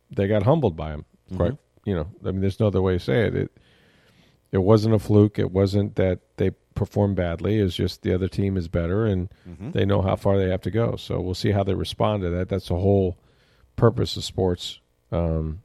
they 0.09 0.27
got 0.27 0.43
humbled 0.43 0.75
by 0.75 0.91
him. 0.91 1.05
Quite, 1.37 1.57
you 1.85 1.93
know, 1.95 2.07
I 2.25 2.31
mean, 2.31 2.41
there's 2.41 2.59
no 2.59 2.67
other 2.67 2.81
way 2.81 2.93
to 2.93 2.99
say 2.99 3.27
it. 3.27 3.35
It 3.35 3.51
it 4.51 4.57
wasn't 4.59 4.95
a 4.95 4.99
fluke. 4.99 5.37
It 5.37 5.51
wasn't 5.51 5.95
that 5.97 6.19
they 6.37 6.51
performed 6.73 7.15
badly. 7.17 7.59
It's 7.59 7.75
just 7.75 8.01
the 8.01 8.13
other 8.13 8.27
team 8.27 8.57
is 8.57 8.67
better, 8.67 9.05
and 9.05 9.29
they 9.73 9.85
know 9.85 10.01
how 10.01 10.15
far 10.15 10.37
they 10.37 10.49
have 10.49 10.61
to 10.61 10.71
go. 10.71 10.95
So 10.95 11.21
we'll 11.21 11.35
see 11.35 11.51
how 11.51 11.63
they 11.63 11.73
respond 11.75 12.23
to 12.23 12.29
that. 12.31 12.49
That's 12.49 12.69
the 12.69 12.75
whole 12.75 13.17
purpose 13.75 14.17
of 14.17 14.23
sports. 14.23 14.79
Um, 15.11 15.61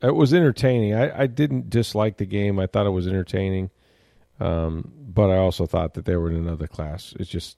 it 0.00 0.14
was 0.14 0.32
entertaining. 0.32 0.94
I, 0.94 1.22
I 1.22 1.26
didn't 1.26 1.70
dislike 1.70 2.18
the 2.18 2.26
game. 2.26 2.58
I 2.60 2.66
thought 2.66 2.86
it 2.86 2.90
was 2.90 3.08
entertaining, 3.08 3.70
um, 4.38 4.92
but 4.96 5.30
I 5.30 5.38
also 5.38 5.66
thought 5.66 5.94
that 5.94 6.04
they 6.04 6.14
were 6.16 6.30
in 6.30 6.36
another 6.36 6.68
class. 6.68 7.14
It's 7.18 7.28
just 7.30 7.56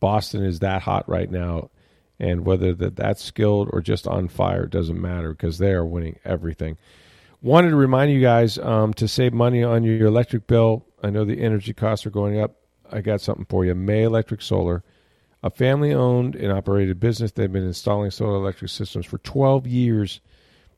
Boston 0.00 0.44
is 0.44 0.58
that 0.60 0.82
hot 0.82 1.08
right 1.08 1.30
now, 1.30 1.70
and 2.22 2.46
whether 2.46 2.72
that 2.72 2.94
that's 2.94 3.22
skilled 3.22 3.68
or 3.72 3.80
just 3.80 4.06
on 4.06 4.28
fire 4.28 4.66
doesn't 4.66 5.00
matter 5.00 5.32
because 5.32 5.58
they 5.58 5.72
are 5.72 5.84
winning 5.84 6.20
everything. 6.24 6.78
Wanted 7.42 7.70
to 7.70 7.76
remind 7.76 8.12
you 8.12 8.20
guys 8.20 8.58
um, 8.58 8.94
to 8.94 9.08
save 9.08 9.32
money 9.32 9.64
on 9.64 9.82
your 9.82 10.06
electric 10.06 10.46
bill. 10.46 10.86
I 11.02 11.10
know 11.10 11.24
the 11.24 11.40
energy 11.40 11.74
costs 11.74 12.06
are 12.06 12.10
going 12.10 12.40
up. 12.40 12.54
I 12.92 13.00
got 13.00 13.20
something 13.20 13.46
for 13.46 13.64
you. 13.64 13.74
May 13.74 14.04
Electric 14.04 14.40
Solar, 14.40 14.84
a 15.42 15.50
family 15.50 15.92
owned 15.92 16.36
and 16.36 16.52
operated 16.52 17.00
business. 17.00 17.32
They've 17.32 17.50
been 17.50 17.66
installing 17.66 18.12
solar 18.12 18.36
electric 18.36 18.70
systems 18.70 19.04
for 19.04 19.18
12 19.18 19.66
years. 19.66 20.20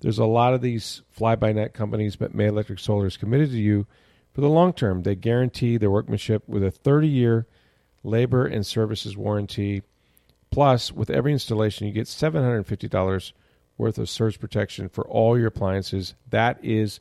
There's 0.01 0.19
a 0.19 0.25
lot 0.25 0.55
of 0.55 0.63
these 0.63 1.03
fly 1.11 1.37
by 1.37 1.53
night 1.53 1.75
companies, 1.75 2.17
but 2.17 2.35
May 2.35 2.47
Electric 2.47 2.79
Solar 2.79 3.07
is 3.07 3.19
committed 3.19 3.51
to 3.51 3.59
you 3.59 3.87
for 4.33 4.41
the 4.41 4.49
long 4.49 4.73
term. 4.73 5.03
They 5.03 5.15
guarantee 5.15 5.77
their 5.77 5.91
workmanship 5.91 6.49
with 6.49 6.65
a 6.65 6.71
30 6.71 7.07
year 7.07 7.47
labor 8.03 8.47
and 8.47 8.65
services 8.65 9.15
warranty. 9.15 9.83
Plus, 10.55 10.93
with 10.93 11.11
every 11.11 11.33
installation, 11.33 11.89
you 11.89 11.93
get 11.93 12.07
$750 12.07 13.33
worth 13.77 13.99
of 13.99 14.09
surge 14.09 14.39
protection 14.39 14.89
for 14.89 15.05
all 15.09 15.37
your 15.37 15.49
appliances. 15.49 16.15
That 16.31 16.65
is 16.65 17.01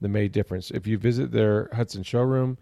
the 0.00 0.08
May 0.08 0.28
difference. 0.28 0.70
If 0.70 0.86
you 0.86 0.96
visit 0.96 1.30
their 1.30 1.68
Hudson 1.74 2.02
showroom, 2.02 2.56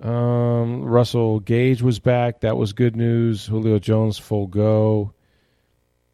Um, 0.00 0.84
Russell 0.84 1.40
Gage 1.40 1.82
was 1.82 1.98
back. 1.98 2.40
That 2.40 2.56
was 2.56 2.72
good 2.72 2.94
news. 2.94 3.46
Julio 3.46 3.80
Jones 3.80 4.16
full 4.16 4.46
go. 4.46 5.12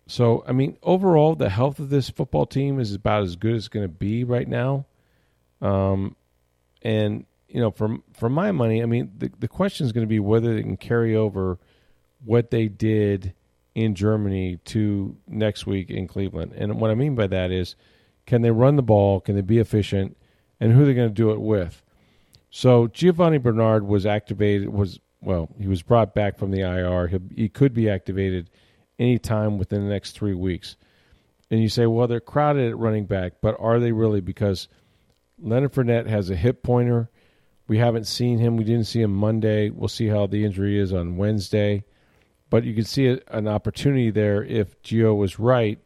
So, 0.06 0.42
I 0.48 0.52
mean, 0.52 0.78
overall, 0.82 1.34
the 1.34 1.50
health 1.50 1.78
of 1.78 1.90
this 1.90 2.08
football 2.08 2.46
team 2.46 2.80
is 2.80 2.94
about 2.94 3.24
as 3.24 3.36
good 3.36 3.52
as 3.52 3.58
it's 3.58 3.68
going 3.68 3.84
to 3.84 3.88
be 3.88 4.24
right 4.24 4.48
now. 4.48 4.86
Um, 5.60 6.16
and 6.80 7.26
you 7.48 7.60
know, 7.60 7.70
for 7.70 7.98
for 8.14 8.28
my 8.28 8.52
money, 8.52 8.82
I 8.82 8.86
mean, 8.86 9.12
the 9.16 9.30
the 9.38 9.48
question 9.48 9.84
is 9.86 9.92
going 9.92 10.06
to 10.06 10.08
be 10.08 10.18
whether 10.18 10.54
they 10.54 10.62
can 10.62 10.76
carry 10.76 11.14
over 11.14 11.58
what 12.24 12.50
they 12.50 12.68
did 12.68 13.34
in 13.74 13.94
Germany 13.94 14.58
to 14.66 15.16
next 15.26 15.66
week 15.66 15.90
in 15.90 16.06
Cleveland. 16.06 16.52
And 16.56 16.80
what 16.80 16.90
I 16.90 16.94
mean 16.94 17.14
by 17.14 17.26
that 17.26 17.50
is, 17.50 17.76
can 18.26 18.42
they 18.42 18.50
run 18.50 18.76
the 18.76 18.82
ball? 18.82 19.20
Can 19.20 19.34
they 19.34 19.42
be 19.42 19.58
efficient? 19.58 20.16
And 20.60 20.72
who 20.72 20.82
are 20.82 20.86
they 20.86 20.94
going 20.94 21.08
to 21.08 21.14
do 21.14 21.30
it 21.30 21.40
with? 21.40 21.82
So 22.50 22.86
Giovani 22.86 23.38
Bernard 23.38 23.86
was 23.86 24.06
activated. 24.06 24.68
Was 24.68 25.00
well, 25.20 25.48
he 25.58 25.66
was 25.66 25.82
brought 25.82 26.14
back 26.14 26.38
from 26.38 26.50
the 26.50 26.60
IR. 26.60 27.08
He, 27.08 27.18
he 27.34 27.48
could 27.48 27.74
be 27.74 27.90
activated 27.90 28.50
anytime 28.98 29.58
within 29.58 29.82
the 29.82 29.90
next 29.90 30.12
three 30.12 30.34
weeks. 30.34 30.76
And 31.50 31.60
you 31.60 31.68
say, 31.68 31.86
well, 31.86 32.06
they're 32.06 32.20
crowded 32.20 32.68
at 32.70 32.78
running 32.78 33.06
back, 33.06 33.34
but 33.40 33.56
are 33.58 33.78
they 33.78 33.92
really? 33.92 34.20
Because 34.20 34.68
Leonard 35.38 35.72
Fournette 35.72 36.06
has 36.06 36.30
a 36.30 36.36
hip 36.36 36.62
pointer. 36.62 37.10
We 37.66 37.78
haven't 37.78 38.06
seen 38.06 38.38
him. 38.38 38.56
We 38.56 38.64
didn't 38.64 38.86
see 38.86 39.00
him 39.00 39.14
Monday. 39.14 39.70
We'll 39.70 39.88
see 39.88 40.08
how 40.08 40.26
the 40.26 40.44
injury 40.44 40.78
is 40.78 40.92
on 40.92 41.16
Wednesday. 41.16 41.84
But 42.50 42.64
you 42.64 42.74
can 42.74 42.84
see 42.84 43.18
an 43.28 43.48
opportunity 43.48 44.10
there 44.10 44.44
if 44.44 44.80
Gio 44.82 45.16
was 45.16 45.38
right 45.38 45.78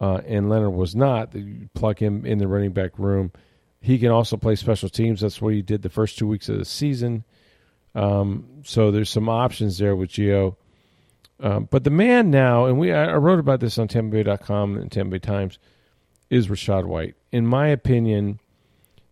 uh, 0.00 0.20
and 0.26 0.48
Leonard 0.48 0.74
was 0.74 0.94
not. 0.94 1.34
You 1.34 1.68
plug 1.74 1.98
him 1.98 2.26
in 2.26 2.38
the 2.38 2.48
running 2.48 2.72
back 2.72 2.98
room. 2.98 3.32
He 3.80 3.98
can 3.98 4.10
also 4.10 4.36
play 4.36 4.56
special 4.56 4.88
teams. 4.88 5.20
That's 5.20 5.40
what 5.40 5.54
he 5.54 5.62
did 5.62 5.82
the 5.82 5.88
first 5.88 6.18
two 6.18 6.26
weeks 6.26 6.48
of 6.48 6.58
the 6.58 6.64
season. 6.64 7.24
Um, 7.94 8.62
so 8.64 8.90
there's 8.90 9.10
some 9.10 9.28
options 9.28 9.78
there 9.78 9.96
with 9.96 10.10
Gio. 10.10 10.56
Um, 11.40 11.68
but 11.70 11.84
the 11.84 11.90
man 11.90 12.30
now, 12.30 12.66
and 12.66 12.78
we 12.78 12.92
I 12.92 13.16
wrote 13.16 13.38
about 13.38 13.60
this 13.60 13.78
on 13.78 13.88
TampaBay.com 13.88 14.76
and 14.76 14.90
Tampa 14.90 15.12
Bay 15.12 15.18
Times, 15.18 15.58
is 16.30 16.48
Rachaad 16.48 16.84
White. 16.84 17.14
In 17.30 17.46
my 17.46 17.68
opinion, 17.68 18.40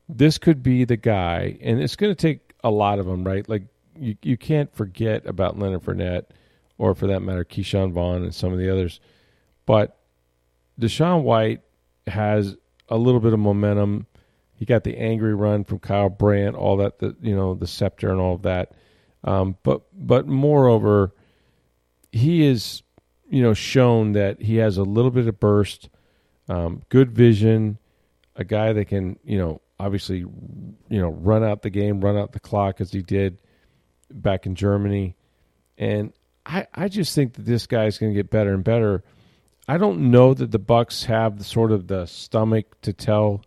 this 0.09 0.39
could 0.39 0.63
be 0.63 0.85
the 0.85 0.97
guy, 0.97 1.57
and 1.61 1.81
it's 1.81 1.97
going 1.97 2.15
to 2.15 2.21
take 2.21 2.53
a 2.63 2.71
lot 2.71 2.99
of 2.99 3.07
them, 3.07 3.25
right? 3.25 3.49
Like 3.49 3.65
you, 3.99 4.17
you 4.23 4.37
can't 4.37 4.75
forget 4.75 5.27
about 5.27 5.59
Leonard 5.59 5.83
Fournette, 5.83 6.25
or 6.79 6.95
for 6.95 7.07
that 7.07 7.21
matter, 7.21 7.45
Ke'Shawn 7.45 7.93
Vaughn 7.93 8.23
and 8.23 8.35
some 8.35 8.53
of 8.53 8.59
the 8.59 8.71
others. 8.71 9.01
But 9.67 9.97
Deshaun 10.81 11.23
White 11.23 11.61
has 12.07 12.57
a 12.89 12.97
little 12.97 13.21
bit 13.21 13.33
of 13.33 13.39
momentum. 13.39 14.07
He 14.55 14.65
got 14.65 14.85
the 14.85 14.97
angry 14.97 15.35
run 15.35 15.65
from 15.65 15.79
Kyle 15.79 16.09
Brandt, 16.09 16.57
all 16.57 16.77
that, 16.79 16.99
the 16.99 17.17
you 17.21 17.35
know, 17.35 17.55
the 17.55 17.67
scepter 17.67 18.11
and 18.11 18.21
all 18.21 18.35
of 18.35 18.43
that. 18.43 18.73
Um, 19.25 19.57
but 19.63 19.83
but 19.93 20.27
moreover, 20.27 21.13
he 22.13 22.45
is 22.45 22.83
you 23.29 23.43
know 23.43 23.55
shown 23.55 24.13
that 24.13 24.41
he 24.41 24.57
has 24.57 24.77
a 24.77 24.83
little 24.83 25.11
bit 25.11 25.27
of 25.27 25.41
burst, 25.41 25.89
um, 26.49 26.83
good 26.89 27.11
vision, 27.11 27.79
a 28.37 28.45
guy 28.45 28.73
that 28.73 28.87
can 28.87 29.19
you 29.25 29.39
know 29.39 29.61
obviously, 29.79 30.19
you 30.19 31.01
know, 31.01 31.11
run 31.11 31.43
out 31.45 31.63
the 31.63 31.71
game, 31.71 32.01
run 32.01 32.17
out 32.17 32.33
the 32.33 32.41
clock 32.41 32.81
as 32.81 32.93
he 32.93 33.03
did 33.03 33.39
back 34.11 34.47
in 34.47 34.55
Germany. 34.55 35.17
And 35.77 36.13
I, 36.47 36.67
I 36.75 36.89
just 36.89 37.15
think 37.15 37.35
that 37.35 37.45
this 37.45 37.67
guy 37.67 37.87
is 37.87 37.99
going 37.99 38.13
to 38.13 38.17
get 38.17 38.31
better 38.31 38.55
and 38.55 38.63
better. 38.63 39.03
I 39.67 39.79
don't 39.79 40.11
know 40.11 40.35
that 40.35 40.51
the 40.51 40.59
Bucks 40.59 41.05
have 41.05 41.45
sort 41.45 41.73
of 41.73 41.87
the 41.87 42.07
stomach 42.07 42.81
to 42.83 42.93
tell 42.93 43.43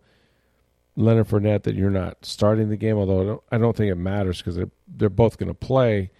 Leonard 0.96 1.28
Fournette 1.28 1.62
that 1.62 1.76
you're 1.76 1.90
not 1.90 2.24
starting 2.24 2.70
the 2.70 2.76
game. 2.76 2.96
Although 2.96 3.20
I 3.20 3.24
don't, 3.24 3.42
I 3.52 3.58
don't 3.58 3.76
think 3.76 3.92
it 3.92 3.96
matters 3.96 4.38
because 4.38 4.56
they're 4.56 4.70
they're 4.88 5.08
both 5.08 5.38
going 5.38 5.48
to 5.48 5.54
play. 5.54 6.10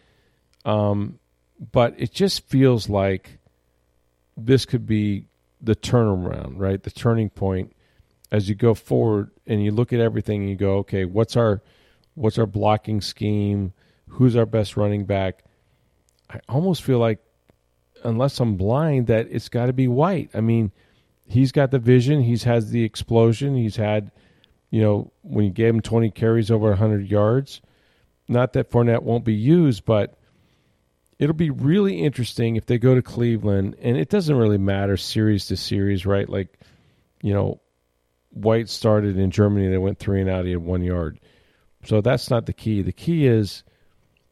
Um, 0.64 1.18
but 1.72 1.94
it 1.98 2.12
just 2.12 2.46
feels 2.48 2.88
like 2.88 3.38
this 4.36 4.64
could 4.64 4.86
be 4.86 5.26
the 5.60 5.74
turnaround, 5.74 6.54
right? 6.58 6.80
The 6.80 6.90
turning 6.90 7.30
point 7.30 7.74
as 8.30 8.48
you 8.48 8.54
go 8.54 8.74
forward 8.74 9.30
and 9.46 9.64
you 9.64 9.72
look 9.72 9.92
at 9.92 10.00
everything 10.00 10.42
and 10.42 10.50
you 10.50 10.56
go, 10.56 10.76
okay, 10.78 11.04
what's 11.04 11.36
our 11.36 11.62
what's 12.14 12.38
our 12.38 12.46
blocking 12.46 13.00
scheme? 13.00 13.72
Who's 14.08 14.36
our 14.36 14.46
best 14.46 14.76
running 14.76 15.04
back? 15.04 15.44
I 16.30 16.40
almost 16.48 16.82
feel 16.82 16.98
like 16.98 17.18
unless 18.04 18.40
I'm 18.40 18.56
blind 18.56 19.06
that 19.08 19.28
it's 19.30 19.48
got 19.48 19.66
to 19.66 19.72
be 19.72 19.88
White. 19.88 20.30
I 20.34 20.40
mean, 20.40 20.72
he's 21.26 21.52
got 21.52 21.70
the 21.70 21.78
vision, 21.78 22.22
he's 22.22 22.44
has 22.44 22.70
the 22.70 22.84
explosion, 22.84 23.56
he's 23.56 23.76
had 23.76 24.10
you 24.70 24.82
know, 24.82 25.12
when 25.22 25.44
you 25.44 25.50
gave 25.50 25.74
him 25.74 25.80
20 25.80 26.10
carries 26.10 26.50
over 26.50 26.68
100 26.68 27.10
yards, 27.10 27.60
not 28.28 28.52
that 28.52 28.70
Fournette 28.70 29.02
won't 29.02 29.24
be 29.24 29.34
used, 29.34 29.84
but 29.84 30.18
it'll 31.18 31.34
be 31.34 31.50
really 31.50 32.02
interesting 32.02 32.56
if 32.56 32.66
they 32.66 32.78
go 32.78 32.94
to 32.94 33.02
Cleveland 33.02 33.76
and 33.80 33.96
it 33.96 34.10
doesn't 34.10 34.36
really 34.36 34.58
matter 34.58 34.96
series 34.96 35.46
to 35.46 35.56
series, 35.56 36.04
right? 36.04 36.28
Like, 36.28 36.58
you 37.22 37.32
know, 37.32 37.60
White 38.30 38.68
started 38.68 39.18
in 39.18 39.30
Germany. 39.30 39.68
They 39.68 39.78
went 39.78 39.98
three 39.98 40.20
and 40.20 40.28
out. 40.28 40.44
He 40.44 40.52
had 40.52 40.60
one 40.60 40.82
yard. 40.82 41.18
So 41.84 42.00
that's 42.00 42.28
not 42.28 42.46
the 42.46 42.52
key. 42.52 42.82
The 42.82 42.92
key 42.92 43.26
is 43.26 43.64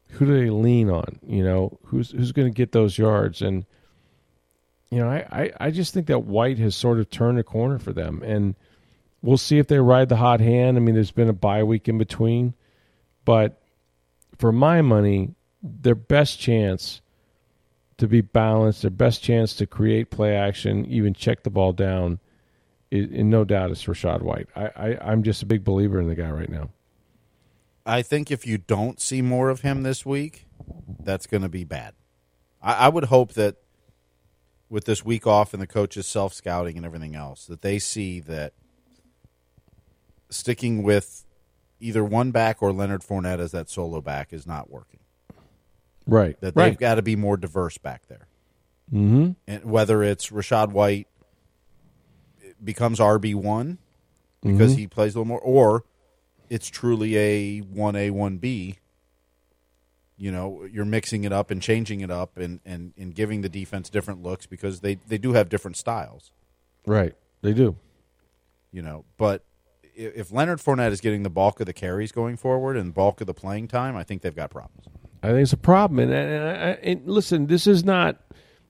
who 0.08 0.26
do 0.26 0.34
they 0.34 0.50
lean 0.50 0.90
on? 0.90 1.18
You 1.26 1.44
know, 1.44 1.78
who's 1.84 2.10
who's 2.10 2.32
going 2.32 2.48
to 2.48 2.56
get 2.56 2.72
those 2.72 2.96
yards? 2.98 3.42
And 3.42 3.66
you 4.90 4.98
know, 4.98 5.08
I, 5.08 5.26
I, 5.30 5.52
I 5.60 5.70
just 5.70 5.92
think 5.92 6.06
that 6.06 6.20
White 6.20 6.58
has 6.58 6.74
sort 6.74 6.98
of 6.98 7.10
turned 7.10 7.38
a 7.38 7.42
corner 7.42 7.78
for 7.78 7.92
them, 7.92 8.22
and 8.22 8.54
we'll 9.22 9.36
see 9.36 9.58
if 9.58 9.66
they 9.66 9.78
ride 9.78 10.08
the 10.08 10.16
hot 10.16 10.40
hand. 10.40 10.76
I 10.76 10.80
mean, 10.80 10.94
there's 10.94 11.10
been 11.10 11.28
a 11.28 11.34
bye 11.34 11.64
week 11.64 11.88
in 11.88 11.98
between, 11.98 12.54
but 13.24 13.60
for 14.38 14.52
my 14.52 14.82
money, 14.82 15.34
their 15.62 15.94
best 15.94 16.38
chance 16.38 17.00
to 17.98 18.06
be 18.06 18.20
balanced, 18.20 18.82
their 18.82 18.90
best 18.90 19.22
chance 19.22 19.54
to 19.54 19.66
create 19.66 20.10
play 20.10 20.36
action, 20.36 20.84
even 20.86 21.14
check 21.14 21.42
the 21.42 21.50
ball 21.50 21.72
down, 21.72 22.20
is, 22.90 23.10
and 23.10 23.30
no 23.30 23.44
doubt 23.44 23.70
it's 23.70 23.84
Rachaad 23.84 24.22
White. 24.22 24.48
I, 24.54 24.66
I, 24.76 24.98
I'm 25.10 25.22
just 25.22 25.42
a 25.42 25.46
big 25.46 25.64
believer 25.64 26.00
in 26.00 26.08
the 26.08 26.14
guy 26.14 26.30
right 26.30 26.50
now. 26.50 26.70
I 27.86 28.02
think 28.02 28.30
if 28.30 28.46
you 28.46 28.58
don't 28.58 29.00
see 29.00 29.22
more 29.22 29.48
of 29.48 29.60
him 29.60 29.82
this 29.84 30.04
week, 30.04 30.46
that's 31.02 31.26
going 31.26 31.42
to 31.42 31.48
be 31.48 31.64
bad. 31.64 31.94
I, 32.60 32.72
I 32.74 32.88
would 32.88 33.04
hope 33.04 33.34
that 33.34 33.56
with 34.68 34.84
this 34.84 35.04
week 35.04 35.26
off 35.26 35.54
and 35.54 35.62
the 35.62 35.66
coaches 35.66 36.06
self 36.06 36.34
scouting 36.34 36.76
and 36.76 36.84
everything 36.84 37.14
else, 37.14 37.46
that 37.46 37.62
they 37.62 37.78
see 37.78 38.18
that 38.20 38.52
sticking 40.28 40.82
with 40.82 41.24
either 41.78 42.04
one 42.04 42.32
back 42.32 42.60
or 42.62 42.72
Leonard 42.72 43.02
Fournette 43.02 43.38
as 43.38 43.52
that 43.52 43.70
solo 43.70 44.00
back 44.00 44.32
is 44.32 44.46
not 44.46 44.68
working. 44.70 45.00
Right. 46.06 46.40
That 46.40 46.56
right. 46.56 46.70
they've 46.70 46.78
got 46.78 46.96
to 46.96 47.02
be 47.02 47.14
more 47.16 47.36
diverse 47.36 47.78
back 47.78 48.08
there. 48.08 48.26
Mm-hmm. 48.92 49.32
And 49.46 49.64
whether 49.64 50.02
it's 50.02 50.30
Rachaad 50.30 50.70
White 50.72 51.06
becomes 52.62 52.98
RB 52.98 53.34
one 53.34 53.78
because 54.42 54.74
Mhm. 54.74 54.78
he 54.78 54.86
plays 54.86 55.14
a 55.14 55.18
little 55.18 55.28
more, 55.28 55.40
or 55.40 55.84
it's 56.50 56.68
truly 56.68 57.16
a 57.16 57.58
one 57.60 57.96
A 57.96 58.10
one 58.10 58.38
B. 58.38 58.78
You 60.18 60.32
know, 60.32 60.66
you're 60.72 60.86
mixing 60.86 61.24
it 61.24 61.32
up 61.32 61.50
and 61.50 61.60
changing 61.60 62.00
it 62.00 62.10
up 62.10 62.38
and, 62.38 62.60
and, 62.64 62.94
and 62.96 63.14
giving 63.14 63.42
the 63.42 63.50
defense 63.50 63.90
different 63.90 64.22
looks 64.22 64.46
because 64.46 64.80
they, 64.80 64.94
they 64.94 65.18
do 65.18 65.34
have 65.34 65.50
different 65.50 65.76
styles. 65.76 66.32
Right. 66.86 67.14
They 67.42 67.52
do. 67.52 67.76
You 68.72 68.80
know, 68.82 69.04
but 69.18 69.44
if 69.94 70.32
Leonard 70.32 70.60
Fournette 70.60 70.92
is 70.92 71.02
getting 71.02 71.22
the 71.22 71.30
bulk 71.30 71.60
of 71.60 71.66
the 71.66 71.72
carries 71.74 72.12
going 72.12 72.36
forward 72.36 72.76
and 72.76 72.94
bulk 72.94 73.20
of 73.20 73.26
the 73.26 73.34
playing 73.34 73.68
time, 73.68 73.94
I 73.94 74.04
think 74.04 74.22
they've 74.22 74.34
got 74.34 74.50
problems. 74.50 74.86
I 75.22 75.28
think 75.28 75.40
it's 75.40 75.52
a 75.52 75.58
problem. 75.58 75.98
And, 75.98 76.12
and, 76.12 76.32
and, 76.32 76.78
and 76.82 77.08
listen, 77.08 77.46
this 77.46 77.66
is 77.66 77.84
not, 77.84 78.20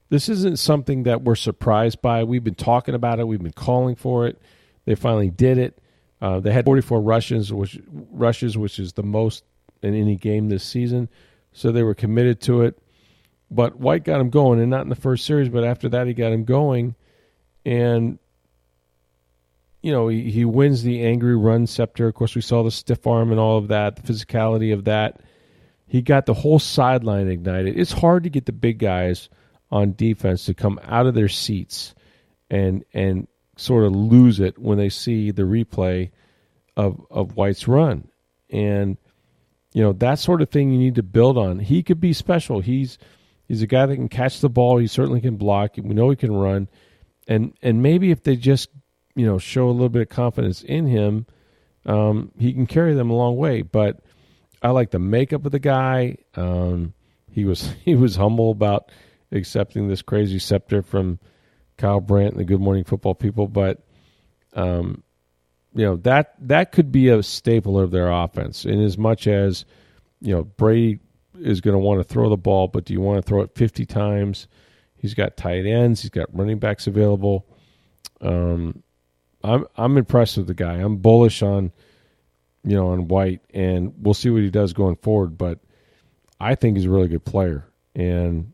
this 0.09 0.29
isn't 0.29 0.59
something 0.59 1.05
that 1.05 1.23
we're 1.23 1.35
surprised 1.35 2.03
by. 2.03 2.25
We've 2.25 2.45
been 2.45 2.55
talking 2.55 2.95
about 2.95 3.21
it. 3.21 3.29
We've 3.29 3.43
been 3.43 3.53
calling 3.53 3.95
for 3.95 4.27
it. 4.27 4.41
They 4.85 4.95
finally 4.95 5.31
did 5.31 5.59
it. 5.59 5.79
Uh, 6.21 6.41
they 6.41 6.53
had 6.53 6.65
44 6.65 7.01
rushes, 7.01 7.53
which 7.53 7.79
rushes, 8.11 8.57
which 8.57 8.79
is 8.79 8.95
the 8.95 9.03
most 9.03 9.45
in 9.83 9.95
any 9.95 10.17
game 10.17 10.49
this 10.49 10.65
season. 10.65 11.09
So 11.53 11.73
they 11.73 11.83
were 11.83 11.95
committed 11.95 12.41
to 12.43 12.63
it. 12.63 12.79
But 13.51 13.79
White 13.79 14.05
got 14.05 14.21
him 14.21 14.31
going, 14.31 14.61
and 14.61 14.71
not 14.71 14.83
in 14.83 14.89
the 14.89 14.97
first 14.97 15.25
series, 15.25 15.49
but 15.49 15.65
after 15.65 15.89
that 15.91 16.07
he 16.07 16.15
got 16.15 16.33
him 16.33 16.45
going, 16.45 16.97
and 17.65 18.19
you 19.83 19.93
know 19.93 20.09
he, 20.09 20.31
he 20.33 20.45
wins 20.45 20.83
the 20.83 21.05
angry 21.05 21.37
run 21.37 21.69
scepter. 21.69 22.09
Of 22.09 22.15
course, 22.15 22.35
we 22.35 22.41
saw 22.41 22.65
the 22.65 22.73
stiff 22.73 23.07
arm 23.07 23.31
and 23.31 23.39
all 23.39 23.59
of 23.59 23.69
that, 23.69 23.97
the 23.97 24.13
physicality 24.13 24.75
of 24.75 24.85
that 24.85 25.21
he 25.87 26.03
got 26.03 26.27
the 26.27 26.35
whole 26.35 26.59
sideline 26.59 27.29
ignited. 27.29 27.79
It's 27.79 27.93
hard 27.93 28.25
to 28.25 28.31
get 28.31 28.47
the 28.47 28.53
big 28.53 28.79
guys 28.79 29.29
on 29.71 29.93
defense 29.93 30.47
to 30.47 30.55
come 30.55 30.81
out 30.83 31.07
of 31.07 31.15
their 31.15 31.29
seats 31.29 31.95
and 32.51 32.85
and 32.93 33.27
sort 33.57 33.85
of 33.85 33.93
lose 33.93 34.41
it 34.41 34.59
when 34.59 34.79
they 34.79 34.89
see 34.89 35.31
the 35.31 35.43
replay 35.43 36.11
of 36.77 37.01
of 37.11 37.37
White's 37.37 37.67
run. 37.67 38.09
And 38.51 38.97
you 39.73 39.83
know, 39.83 39.93
that 39.95 40.19
sort 40.19 40.41
of 40.41 40.51
thing 40.51 40.71
you 40.71 40.79
need 40.79 40.95
to 40.95 41.03
build 41.03 41.37
on. 41.37 41.59
He 41.59 41.83
could 41.83 42.01
be 42.01 42.13
special. 42.13 42.61
He's 42.61 42.99
he's 43.49 43.63
a 43.63 43.67
guy 43.67 43.87
that 43.87 43.97
can 43.97 44.09
catch 44.09 44.41
the 44.41 44.49
ball, 44.49 44.79
he 44.79 44.87
certainly 44.87 45.21
can 45.21 45.37
block. 45.37 45.77
We 45.77 45.95
know 45.95 46.11
he 46.11 46.17
can 46.17 46.35
run. 46.35 46.69
And 47.29 47.55
and 47.63 47.83
maybe 47.83 48.11
if 48.11 48.23
they 48.23 48.37
just, 48.37 48.71
you 49.15 49.27
know, 49.27 49.39
show 49.39 49.69
a 49.69 49.73
little 49.73 49.89
bit 49.89 50.03
of 50.03 50.09
confidence 50.09 50.63
in 50.63 50.87
him, 50.87 51.27
um, 51.85 52.33
he 52.39 52.53
can 52.53 52.67
carry 52.67 52.95
them 52.95 53.11
a 53.11 53.17
long 53.17 53.37
way. 53.37 53.63
But 53.63 54.01
I 54.63 54.71
like 54.71 54.91
the 54.91 54.99
makeup 54.99 55.45
of 55.45 55.53
the 55.53 55.59
guy. 55.59 56.19
Um, 56.35 56.95
he 57.31 57.45
was 57.45 57.71
he 57.85 57.95
was 57.95 58.17
humble 58.17 58.51
about 58.51 58.91
accepting 59.33 59.89
this 59.89 60.03
crazy 60.03 60.39
scepter 60.39 60.83
from 60.83 61.19
Kyle 61.77 62.01
Brandt 62.01 62.33
and 62.33 62.41
the 62.41 62.45
Good 62.45 62.61
Morning 62.61 62.85
Football 62.85 63.15
people, 63.15 63.49
but 63.49 63.83
um, 64.55 65.03
you 65.75 65.85
know 65.85 65.97
that 65.97 66.35
that 66.41 66.73
could 66.73 66.91
be 66.91 67.09
a 67.09 67.23
staple 67.23 67.79
of 67.79 67.91
their 67.91 68.11
offense. 68.11 68.65
In 68.65 68.83
as 68.83 68.97
much 68.97 69.27
as 69.27 69.65
you 70.21 70.35
know 70.35 70.45
Brady 70.45 71.01
is 71.39 71.61
going 71.61 71.75
to 71.75 71.79
want 71.79 72.01
to 72.01 72.05
throw 72.05 72.29
the 72.29 72.37
ball, 72.37 72.69
but 72.69 72.85
do 72.85 72.93
you 72.93 73.01
want 73.01 73.19
to 73.19 73.23
throw 73.23 73.43
it 73.43 73.55
fifty 73.55 73.85
times? 73.85 74.49
He's 74.97 75.15
got 75.15 75.37
tight 75.37 75.67
ends. 75.67 76.03
He's 76.03 76.11
got 76.11 76.35
running 76.37 76.59
backs 76.59 76.87
available. 76.87 77.47
Um, 78.21 78.83
I'm 79.45 79.67
I'm 79.77 79.99
impressed 79.99 80.39
with 80.39 80.47
the 80.47 80.55
guy. 80.55 80.75
I'm 80.75 80.97
bullish 80.97 81.43
on 81.43 81.73
you 82.67 82.75
know, 82.75 82.89
on 82.89 83.07
White, 83.07 83.41
and 83.55 83.95
we'll 83.97 84.13
see 84.13 84.29
what 84.29 84.43
he 84.43 84.51
does 84.51 84.73
going 84.73 84.97
forward. 84.97 85.39
But 85.39 85.61
I 86.41 86.57
think 86.57 86.77
he's 86.77 86.87
a 86.87 86.91
really 86.91 87.09
good 87.09 87.25
player, 87.25 87.65
and 87.95 88.53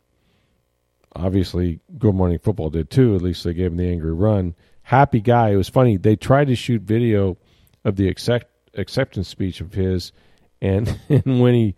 obviously, 1.14 1.81
Good 1.98 2.14
Morning 2.14 2.38
Football 2.38 2.70
did 2.70 2.90
too. 2.90 3.14
At 3.14 3.22
least 3.22 3.44
they 3.44 3.55
gave 3.55 3.72
him 3.72 3.77
the 3.77 3.88
angry 3.88 4.12
run. 4.12 4.55
Happy 4.83 5.20
guy. 5.20 5.51
It 5.51 5.57
was 5.57 5.68
funny. 5.68 5.96
They 5.96 6.16
tried 6.16 6.48
to 6.48 6.57
shoot 6.57 6.83
video 6.83 7.37
of 7.85 7.96
the 7.96 8.09
accept, 8.09 8.46
acceptance 8.75 9.29
speech 9.29 9.61
of 9.61 9.75
his, 9.75 10.12
and, 10.61 10.98
and 11.09 11.40
when 11.40 11.55
he 11.55 11.77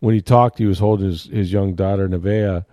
when 0.00 0.14
he 0.14 0.20
talked, 0.20 0.58
he 0.58 0.66
was 0.66 0.78
holding 0.78 1.06
his, 1.06 1.24
his 1.24 1.50
young 1.50 1.74
daughter 1.74 2.06
Nevaeh, 2.06 2.66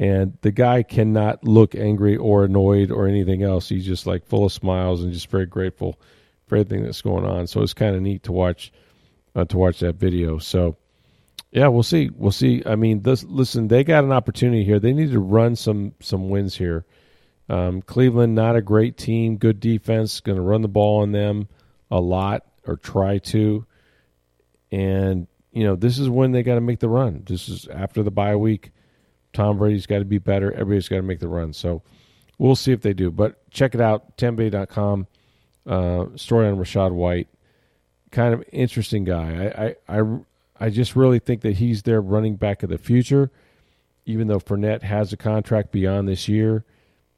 and 0.00 0.36
the 0.40 0.50
guy 0.50 0.82
cannot 0.82 1.44
look 1.44 1.76
angry 1.76 2.16
or 2.16 2.44
annoyed 2.44 2.90
or 2.90 3.06
anything 3.06 3.44
else. 3.44 3.68
He's 3.68 3.86
just 3.86 4.04
like 4.04 4.26
full 4.26 4.44
of 4.44 4.52
smiles 4.52 5.04
and 5.04 5.12
just 5.12 5.30
very 5.30 5.46
grateful 5.46 6.00
for 6.48 6.56
everything 6.56 6.82
that's 6.82 7.00
going 7.00 7.24
on. 7.24 7.46
So 7.46 7.62
it's 7.62 7.72
kind 7.72 7.94
of 7.94 8.02
neat 8.02 8.24
to 8.24 8.32
watch 8.32 8.72
uh, 9.36 9.44
to 9.44 9.56
watch 9.56 9.78
that 9.78 9.94
video. 9.94 10.38
So 10.38 10.76
yeah, 11.52 11.68
we'll 11.68 11.82
see. 11.82 12.10
We'll 12.14 12.32
see. 12.32 12.62
I 12.64 12.76
mean, 12.76 13.02
this 13.02 13.22
listen, 13.24 13.68
they 13.68 13.84
got 13.84 14.04
an 14.04 14.12
opportunity 14.12 14.64
here. 14.64 14.80
They 14.80 14.94
need 14.94 15.12
to 15.12 15.20
run 15.20 15.54
some 15.54 15.92
some 16.00 16.30
wins 16.30 16.56
here. 16.56 16.86
Um, 17.48 17.82
Cleveland, 17.82 18.34
not 18.34 18.56
a 18.56 18.62
great 18.62 18.96
team, 18.96 19.36
good 19.36 19.60
defense, 19.60 20.20
going 20.20 20.36
to 20.36 20.42
run 20.42 20.62
the 20.62 20.68
ball 20.68 21.02
on 21.02 21.12
them 21.12 21.48
a 21.90 22.00
lot 22.00 22.46
or 22.66 22.76
try 22.76 23.18
to. 23.18 23.66
And 24.70 25.26
you 25.52 25.64
know, 25.64 25.76
this 25.76 25.98
is 25.98 26.08
when 26.08 26.32
they 26.32 26.42
got 26.42 26.54
to 26.54 26.62
make 26.62 26.80
the 26.80 26.88
run. 26.88 27.22
This 27.26 27.50
is 27.50 27.68
after 27.68 28.02
the 28.02 28.10
bye 28.10 28.36
week. 28.36 28.70
Tom 29.34 29.58
Brady's 29.58 29.86
got 29.86 29.98
to 29.98 30.04
be 30.06 30.18
better. 30.18 30.52
Everybody's 30.52 30.88
got 30.88 30.96
to 30.96 31.02
make 31.02 31.20
the 31.20 31.28
run. 31.28 31.52
So 31.52 31.82
we'll 32.38 32.56
see 32.56 32.72
if 32.72 32.80
they 32.80 32.94
do. 32.94 33.10
But 33.10 33.50
check 33.50 33.74
it 33.74 33.80
out, 33.80 34.16
TampaBay.com. 34.16 35.06
Uh, 35.66 36.06
story 36.16 36.48
on 36.48 36.56
Rachaad 36.56 36.92
White. 36.92 37.28
Kind 38.10 38.34
of 38.34 38.44
interesting 38.52 39.04
guy. 39.04 39.74
I, 39.88 39.96
I, 39.96 40.00
I, 40.00 40.18
I 40.62 40.70
just 40.70 40.94
really 40.94 41.18
think 41.18 41.40
that 41.40 41.56
he's 41.56 41.82
their 41.82 42.00
running 42.00 42.36
back 42.36 42.62
of 42.62 42.70
the 42.70 42.78
future. 42.78 43.32
Even 44.06 44.28
though 44.28 44.38
Fournette 44.38 44.82
has 44.82 45.12
a 45.12 45.16
contract 45.16 45.72
beyond 45.72 46.08
this 46.08 46.28
year, 46.28 46.64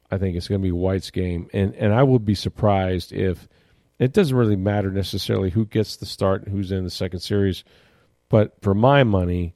I 0.09 0.17
think 0.17 0.35
it's 0.35 0.47
going 0.47 0.61
to 0.61 0.65
be 0.65 0.71
White's 0.71 1.11
game. 1.11 1.47
And, 1.53 1.75
and 1.75 1.93
I 1.93 2.01
would 2.01 2.25
be 2.25 2.33
surprised 2.33 3.13
if 3.13 3.47
it 3.99 4.13
doesn't 4.13 4.35
really 4.35 4.55
matter 4.55 4.89
necessarily 4.89 5.51
who 5.51 5.67
gets 5.67 5.97
the 5.97 6.07
start 6.07 6.43
and 6.43 6.51
who's 6.51 6.71
in 6.71 6.85
the 6.85 6.89
second 6.89 7.19
series. 7.19 7.63
But 8.29 8.59
for 8.63 8.73
my 8.73 9.03
money, 9.03 9.53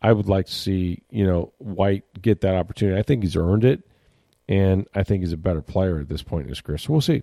I 0.00 0.14
would 0.14 0.30
like 0.30 0.46
to 0.46 0.54
see, 0.54 1.02
you 1.10 1.26
know, 1.26 1.52
White 1.58 2.04
get 2.22 2.40
that 2.40 2.54
opportunity. 2.54 2.98
I 2.98 3.02
think 3.02 3.22
he's 3.22 3.36
earned 3.36 3.66
it, 3.66 3.86
and 4.48 4.88
I 4.94 5.02
think 5.02 5.22
he's 5.22 5.34
a 5.34 5.36
better 5.36 5.60
player 5.60 5.98
at 5.98 6.08
this 6.08 6.22
point 6.22 6.44
in 6.44 6.48
his 6.48 6.62
career. 6.62 6.78
So 6.78 6.90
we'll 6.94 7.02
see. 7.02 7.22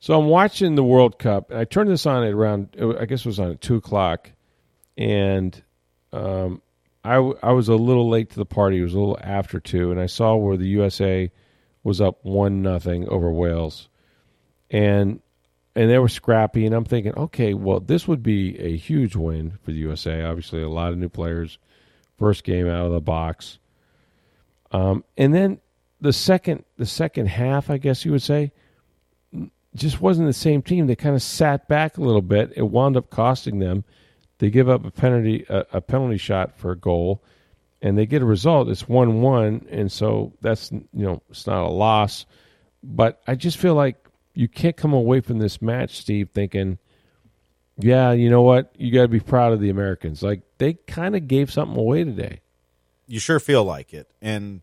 So 0.00 0.18
I'm 0.18 0.26
watching 0.26 0.74
the 0.74 0.82
World 0.82 1.18
Cup. 1.18 1.50
and 1.50 1.58
I 1.58 1.64
turned 1.64 1.90
this 1.90 2.06
on 2.06 2.24
at 2.24 2.32
around, 2.32 2.74
I 2.98 3.04
guess 3.04 3.20
it 3.20 3.26
was 3.26 3.38
on 3.38 3.50
at 3.52 3.60
two 3.60 3.76
o'clock, 3.76 4.32
and 4.96 5.62
um, 6.12 6.62
I, 7.04 7.16
I 7.16 7.52
was 7.52 7.68
a 7.68 7.74
little 7.74 8.08
late 8.08 8.30
to 8.30 8.36
the 8.36 8.46
party. 8.46 8.78
It 8.78 8.82
was 8.82 8.94
a 8.94 8.98
little 8.98 9.18
after 9.22 9.60
two, 9.60 9.90
and 9.90 10.00
I 10.00 10.06
saw 10.06 10.36
where 10.36 10.56
the 10.56 10.68
USA 10.68 11.30
was 11.82 12.00
up 12.00 12.18
one 12.24 12.62
nothing 12.62 13.08
over 13.08 13.30
Wales, 13.30 13.88
and 14.70 15.20
and 15.74 15.90
they 15.90 15.98
were 15.98 16.08
scrappy. 16.08 16.64
And 16.64 16.74
I'm 16.74 16.84
thinking, 16.84 17.14
okay, 17.14 17.52
well, 17.52 17.80
this 17.80 18.08
would 18.08 18.22
be 18.22 18.58
a 18.58 18.76
huge 18.76 19.16
win 19.16 19.58
for 19.62 19.70
the 19.70 19.78
USA. 19.78 20.22
Obviously, 20.22 20.62
a 20.62 20.68
lot 20.68 20.92
of 20.92 20.98
new 20.98 21.08
players, 21.10 21.58
first 22.18 22.44
game 22.44 22.66
out 22.66 22.86
of 22.86 22.92
the 22.92 23.00
box. 23.00 23.58
Um, 24.72 25.04
and 25.16 25.34
then 25.34 25.60
the 26.00 26.12
second 26.14 26.64
the 26.78 26.86
second 26.86 27.26
half, 27.26 27.68
I 27.68 27.76
guess 27.76 28.04
you 28.06 28.12
would 28.12 28.22
say, 28.22 28.52
just 29.74 30.00
wasn't 30.00 30.28
the 30.28 30.32
same 30.32 30.62
team. 30.62 30.86
They 30.86 30.96
kind 30.96 31.14
of 31.14 31.22
sat 31.22 31.68
back 31.68 31.96
a 31.96 32.02
little 32.02 32.22
bit. 32.22 32.52
It 32.56 32.62
wound 32.62 32.96
up 32.96 33.10
costing 33.10 33.58
them. 33.58 33.84
They 34.38 34.50
give 34.50 34.68
up 34.68 34.84
a 34.84 34.90
penalty 34.90 35.44
a, 35.48 35.66
a 35.74 35.80
penalty 35.80 36.16
shot 36.16 36.58
for 36.58 36.72
a 36.72 36.76
goal, 36.76 37.22
and 37.82 37.96
they 37.96 38.06
get 38.06 38.22
a 38.22 38.26
result. 38.26 38.68
It's 38.68 38.88
one 38.88 39.20
one, 39.20 39.66
and 39.70 39.92
so 39.92 40.32
that's 40.40 40.72
you 40.72 40.82
know 40.92 41.22
it's 41.30 41.46
not 41.46 41.64
a 41.64 41.68
loss. 41.68 42.26
But 42.82 43.20
I 43.26 43.34
just 43.34 43.58
feel 43.58 43.74
like 43.74 44.08
you 44.34 44.48
can't 44.48 44.76
come 44.76 44.92
away 44.92 45.20
from 45.20 45.38
this 45.38 45.60
match, 45.60 45.98
Steve, 45.98 46.30
thinking, 46.32 46.78
yeah, 47.78 48.12
you 48.12 48.30
know 48.30 48.42
what, 48.42 48.74
you 48.78 48.92
got 48.92 49.02
to 49.02 49.08
be 49.08 49.20
proud 49.20 49.52
of 49.52 49.60
the 49.60 49.70
Americans. 49.70 50.22
Like 50.22 50.42
they 50.58 50.74
kind 50.74 51.14
of 51.16 51.28
gave 51.28 51.52
something 51.52 51.78
away 51.78 52.04
today. 52.04 52.40
You 53.06 53.20
sure 53.20 53.40
feel 53.40 53.64
like 53.64 53.92
it. 53.92 54.10
And 54.22 54.62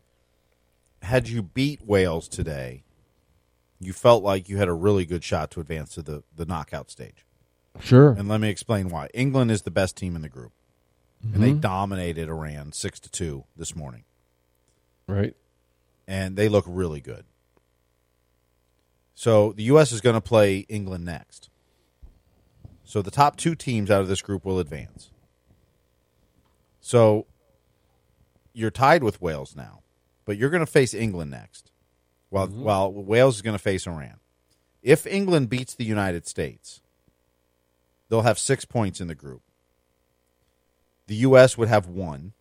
had 1.02 1.28
you 1.28 1.44
beat 1.44 1.86
Wales 1.86 2.28
today, 2.28 2.84
you 3.80 3.94
felt 3.94 4.24
like 4.24 4.50
you 4.50 4.58
had 4.58 4.68
a 4.68 4.74
really 4.74 5.06
good 5.06 5.24
shot 5.24 5.52
to 5.52 5.60
advance 5.60 5.94
to 5.96 6.02
the, 6.02 6.24
the 6.36 6.46
knockout 6.46 6.90
stage. 6.90 7.26
Sure. 7.80 8.12
And 8.12 8.28
let 8.28 8.42
me 8.42 8.50
explain 8.50 8.90
why. 8.90 9.10
England 9.14 9.52
is 9.52 9.62
the 9.62 9.72
best 9.72 9.96
team 9.96 10.16
in 10.16 10.22
the 10.22 10.30
group. 10.30 10.52
And 11.34 11.42
they 11.44 11.50
mm-hmm. 11.50 11.60
dominated 11.60 12.30
Iran 12.30 12.72
6 12.72 13.00
to 13.02 13.10
2 13.10 13.44
this 13.56 13.76
morning. 13.76 14.04
right. 15.08 15.36
And 16.10 16.38
they 16.38 16.48
look 16.48 16.64
really 16.68 17.02
good. 17.02 17.26
So 19.14 19.52
the 19.52 19.64
US 19.64 19.92
is 19.92 20.00
going 20.00 20.14
to 20.14 20.22
play 20.22 20.60
England 20.70 21.04
next. 21.04 21.50
So 22.86 23.02
the 23.02 23.12
top 23.12 23.36
2 23.36 23.56
teams 23.56 23.92
out 23.92 24.02
of 24.02 24.08
this 24.08 24.22
group 24.22 24.46
will 24.46 24.60
advance. 24.60 25.10
So 26.80 27.26
you're 28.54 28.72
tied 28.72 29.04
with 29.04 29.22
Wales 29.22 29.56
now, 29.56 29.82
but 30.24 30.38
you're 30.38 30.50
going 30.50 30.66
to 30.66 30.72
face 30.72 30.94
England 30.94 31.32
next. 31.32 31.72
While 32.30 32.48
mm-hmm. 32.48 32.64
while 32.64 32.92
Wales 32.92 33.36
is 33.38 33.42
going 33.42 33.56
to 33.58 33.64
face 33.64 33.88
Iran. 33.88 34.20
If 34.84 35.06
England 35.08 35.50
beats 35.50 35.74
the 35.74 35.86
United 35.86 36.28
States, 36.28 36.82
they'll 38.10 38.22
have 38.22 38.40
6 38.40 38.66
points 38.66 39.02
in 39.02 39.08
the 39.08 39.16
group. 39.16 39.42
The 41.08 41.16
US 41.16 41.58
would 41.58 41.68
have 41.68 41.88
1 41.88 42.34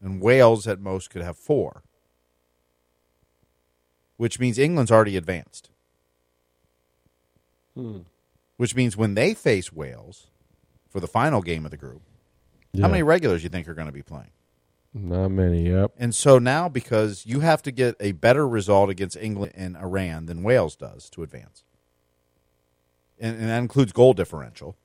and 0.00 0.20
Wales 0.20 0.66
at 0.66 0.80
most 0.80 1.10
could 1.10 1.22
have 1.22 1.36
4 1.36 1.82
which 4.18 4.38
means 4.38 4.58
England's 4.58 4.90
already 4.90 5.16
advanced. 5.16 5.70
Hmm. 7.74 8.00
Which 8.56 8.74
means 8.74 8.96
when 8.96 9.14
they 9.14 9.32
face 9.32 9.72
Wales 9.72 10.26
for 10.90 11.00
the 11.00 11.06
final 11.06 11.40
game 11.40 11.64
of 11.64 11.70
the 11.70 11.76
group, 11.76 12.02
Yeah. 12.72 12.82
how 12.82 12.88
many 12.88 13.04
regulars 13.04 13.44
you 13.44 13.48
think 13.48 13.68
are 13.68 13.74
going 13.74 13.86
to 13.86 13.92
be 13.92 14.02
playing? 14.02 14.32
Not 14.94 15.28
many. 15.28 15.68
Yep. 15.68 15.92
And 15.98 16.14
so 16.14 16.38
now, 16.38 16.68
because 16.68 17.24
you 17.26 17.40
have 17.40 17.62
to 17.62 17.70
get 17.70 17.96
a 18.00 18.12
better 18.12 18.48
result 18.48 18.90
against 18.90 19.16
England 19.16 19.52
and 19.54 19.76
Iran 19.76 20.26
than 20.26 20.42
Wales 20.42 20.76
does 20.76 21.10
to 21.10 21.22
advance, 21.22 21.64
and, 23.18 23.36
and 23.38 23.48
that 23.48 23.58
includes 23.58 23.92
goal 23.92 24.14
differential. 24.14 24.76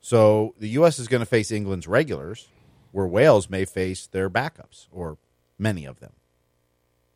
So 0.00 0.54
the 0.58 0.68
U.S. 0.70 0.98
is 0.98 1.08
going 1.08 1.20
to 1.20 1.26
face 1.26 1.50
England's 1.50 1.86
regulars, 1.86 2.48
where 2.92 3.06
Wales 3.06 3.48
may 3.48 3.64
face 3.64 4.06
their 4.06 4.28
backups 4.28 4.86
or 4.92 5.16
many 5.58 5.84
of 5.86 6.00
them. 6.00 6.12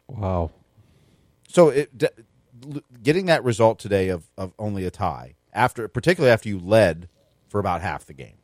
Wow. 0.09 0.51
So 1.49 1.69
it, 1.69 1.97
d- 1.97 2.09
getting 3.03 3.27
that 3.27 3.45
result 3.45 3.79
today 3.79 4.09
of, 4.09 4.25
of 4.37 4.53
only 4.59 4.85
a 4.85 4.91
tie 4.91 5.35
after, 5.53 5.87
particularly 5.87 6.33
after 6.33 6.49
you 6.49 6.59
led 6.59 7.09
for 7.49 7.59
about 7.61 7.83
half 7.83 8.07
the 8.07 8.15
game, 8.15 8.39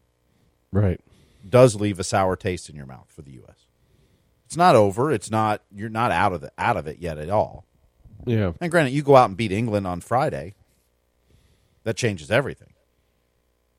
Right. 0.73 1.01
Does 1.49 1.75
leave 1.77 1.99
a 1.99 2.05
sour 2.05 2.37
taste 2.37 2.69
in 2.69 2.77
your 2.77 2.87
mouth 2.87 3.07
for 3.09 3.23
the 3.23 3.33
U.S. 3.33 3.67
It's 4.47 4.57
not 4.57 4.77
over. 4.77 5.11
It's 5.11 5.31
not. 5.31 5.63
You're 5.75 5.89
not 5.89 6.11
out 6.11 6.33
of 6.33 6.41
the 6.41 6.53
out 6.59 6.77
of 6.77 6.87
it 6.87 6.99
yet 6.99 7.19
at 7.19 7.31
all. 7.31 7.65
Yeah. 8.27 8.53
And 8.61 8.71
granted, 8.71 8.93
you 8.93 9.03
go 9.03 9.17
out 9.17 9.29
and 9.29 9.37
beat 9.37 9.53
England 9.53 9.87
on 9.87 10.01
Friday. 10.01 10.55
That 11.85 11.97
changes 11.97 12.31
everything. 12.31 12.73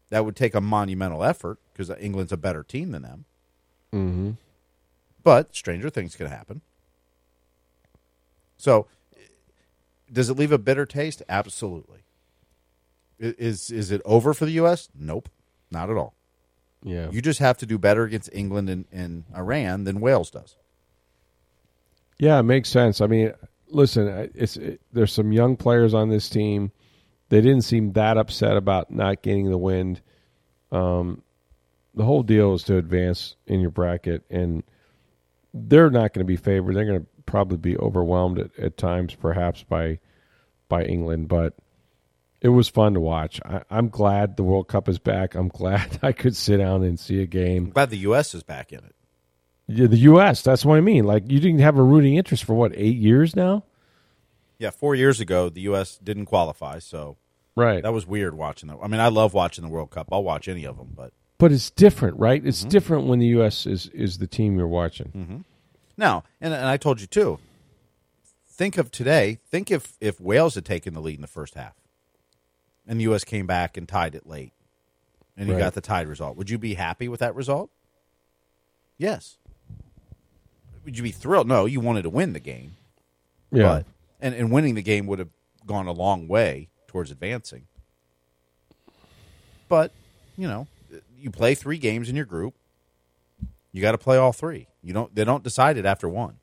That 0.10 0.26
would 0.26 0.36
take 0.36 0.54
a 0.54 0.62
monumental 0.62 1.24
effort 1.24 1.58
because 1.72 1.90
England's 2.00 2.32
a 2.32 2.38
better 2.38 2.64
team 2.64 2.92
than 2.92 3.02
them. 3.02 3.26
Mm-hmm. 3.94 4.32
But 5.24 5.56
stranger 5.56 5.90
things 5.90 6.16
could 6.16 6.28
happen. 6.28 6.62
So, 8.58 8.88
does 10.12 10.30
it 10.30 10.38
leave 10.38 10.52
a 10.52 10.58
bitter 10.58 10.86
taste? 10.86 11.24
Absolutely. 11.28 12.00
Is 13.18 13.72
is 13.72 13.92
it 13.92 14.02
over 14.06 14.34
for 14.34 14.46
the 14.46 14.52
U.S.? 14.54 14.90
Nope, 14.98 15.30
not 15.72 15.90
at 15.90 15.98
all. 15.98 16.15
Yeah. 16.86 17.10
You 17.10 17.20
just 17.20 17.40
have 17.40 17.58
to 17.58 17.66
do 17.66 17.80
better 17.80 18.04
against 18.04 18.30
England 18.32 18.70
and, 18.70 18.86
and 18.92 19.24
Iran 19.36 19.86
than 19.86 20.00
Wales 20.00 20.30
does. 20.30 20.56
Yeah, 22.20 22.40
it 22.40 22.44
makes 22.44 22.70
sense. 22.70 23.02
I 23.02 23.08
mean, 23.08 23.34
listen, 23.70 24.30
it's 24.36 24.56
it, 24.56 24.80
there's 24.94 25.12
some 25.12 25.34
young 25.34 25.58
players 25.58 25.96
on 25.96 26.10
this 26.10 26.30
team. 26.30 26.72
They 27.30 27.42
didn't 27.42 27.64
seem 27.64 27.94
that 27.94 28.18
upset 28.18 28.56
about 28.56 28.92
not 28.92 29.24
getting 29.24 29.50
the 29.50 29.58
wind. 29.58 30.02
Um, 30.72 31.24
the 31.96 32.06
whole 32.06 32.22
deal 32.22 32.54
is 32.54 32.62
to 32.64 32.78
advance 32.78 33.36
in 33.48 33.62
your 33.62 33.72
bracket, 33.72 34.24
and 34.30 34.62
they're 35.56 35.90
not 35.90 36.14
going 36.14 36.24
to 36.24 36.26
be 36.26 36.38
favored. 36.38 36.76
They're 36.76 36.86
going 36.86 37.00
to 37.00 37.08
probably 37.26 37.58
be 37.58 37.78
overwhelmed 37.78 38.38
at, 38.38 38.60
at 38.60 38.78
times, 38.78 39.16
perhaps 39.16 39.64
by 39.64 40.00
by 40.70 40.84
England. 40.86 41.30
But 41.30 41.56
it 42.46 42.50
was 42.50 42.68
fun 42.70 42.94
to 42.94 43.00
watch. 43.00 43.40
I, 43.44 43.62
I'm 43.70 43.90
glad 43.90 44.38
the 44.38 44.44
World 44.44 44.68
Cup 44.68 44.88
is 44.88 45.00
back. 45.00 45.36
I'm 45.36 45.48
glad 45.50 46.00
I 46.04 46.12
could 46.12 46.36
sit 46.36 46.58
down 46.58 46.84
and 46.84 47.00
see 47.00 47.22
a 47.22 47.26
game. 47.26 47.66
I'm 47.66 47.72
glad 47.72 47.90
the 47.90 47.98
U.S. 48.10 48.34
is 48.36 48.44
back 48.44 48.72
in 48.72 48.80
it. 48.80 48.96
Yeah, 49.68 49.88
the 49.88 49.98
U.S. 49.98 50.42
That's 50.44 50.64
what 50.64 50.78
I 50.78 50.82
mean. 50.82 51.06
Like 51.06 51.24
you 51.32 51.40
didn't 51.40 51.60
have 51.60 51.78
a 51.78 51.84
rooting 51.84 52.16
interest 52.16 52.44
for 52.44 52.54
what 52.54 52.72
eight 52.76 52.98
years 52.98 53.36
now, 53.36 53.64
Yeah, 54.60 54.70
four 54.70 54.94
years 54.96 55.20
ago 55.20 55.50
the 55.50 55.62
U.S. 55.62 55.98
didn't 55.98 56.26
qualify, 56.28 56.78
so 56.80 57.18
right? 57.56 57.82
that 57.82 57.92
was 57.94 58.06
weird 58.06 58.36
watching 58.38 58.70
that. 58.70 58.78
I 58.84 58.88
mean, 58.88 59.02
I 59.02 59.08
love 59.08 59.34
watching 59.34 59.64
the 59.64 59.70
World 59.72 59.90
Cup. 59.90 60.10
I'll 60.12 60.24
watch 60.24 60.48
any 60.48 60.66
of 60.66 60.78
them, 60.78 60.94
but 60.96 61.14
but 61.40 61.52
it's 61.52 61.70
different, 61.72 62.18
right? 62.20 62.46
It's 62.46 62.60
Mm-hmm. 62.62 62.70
different 62.70 63.08
when 63.08 63.20
the 63.20 63.28
U.S. 63.40 63.66
is 63.66 63.88
is 63.88 64.20
the 64.20 64.28
team 64.28 64.56
you're 64.58 64.68
watching. 64.68 65.44
now, 65.98 66.24
and, 66.40 66.54
and 66.54 66.68
I 66.68 66.78
told 66.78 67.02
you 67.02 67.08
too. 67.08 67.40
Think 68.48 68.78
of 68.78 68.92
today. 68.92 69.40
Think 69.50 69.72
if 69.72 69.98
if 70.00 70.22
Wales 70.22 70.56
had 70.56 70.64
taken 70.66 70.94
the 70.94 71.02
lead 71.02 71.16
in 71.16 71.22
the 71.22 71.28
first 71.28 71.56
half, 71.56 71.74
and 72.88 73.00
the 73.00 73.04
U.S. 73.04 73.24
came 73.24 73.48
back 73.48 73.78
and 73.78 73.88
tied 73.88 74.16
it 74.16 74.28
late, 74.28 74.54
and 75.38 75.48
you 75.48 75.54
Right. 75.54 75.60
got 75.60 75.74
the 75.74 75.82
tied 75.82 76.08
result. 76.08 76.36
Would 76.38 76.50
you 76.50 76.58
be 76.58 76.74
happy 76.76 77.08
with 77.08 77.20
that 77.20 77.36
result? 77.36 77.70
Yes. 78.98 79.38
Would 80.86 80.98
you 80.98 81.04
be 81.04 81.12
thrilled? 81.12 81.48
No, 81.48 81.66
you 81.66 81.80
wanted 81.80 82.04
to 82.04 82.10
win 82.10 82.34
the 82.34 82.40
game. 82.40 82.76
Yeah, 83.52 83.64
But 83.64 83.86
and, 84.22 84.36
and 84.36 84.52
winning 84.52 84.76
the 84.76 84.82
game 84.82 85.08
would 85.08 85.20
have 85.20 85.30
gone 85.66 85.88
a 85.88 85.92
long 85.92 86.28
way 86.28 86.70
towards 86.88 87.12
advancing. 87.12 87.66
But, 89.68 89.92
you 90.38 90.48
know, 90.48 90.68
you 91.18 91.32
play 91.32 91.56
three 91.56 91.78
games 91.78 92.10
in 92.10 92.16
your 92.16 92.26
group. 92.26 92.54
You 93.72 93.82
got 93.82 93.92
to 93.94 93.98
play 93.98 94.18
all 94.18 94.32
three. 94.32 94.68
You 94.84 94.94
don't 94.94 95.14
they 95.16 95.24
don't 95.26 95.44
decide 95.44 95.78
it 95.78 95.86
after 95.86 96.08
one. 96.08 96.38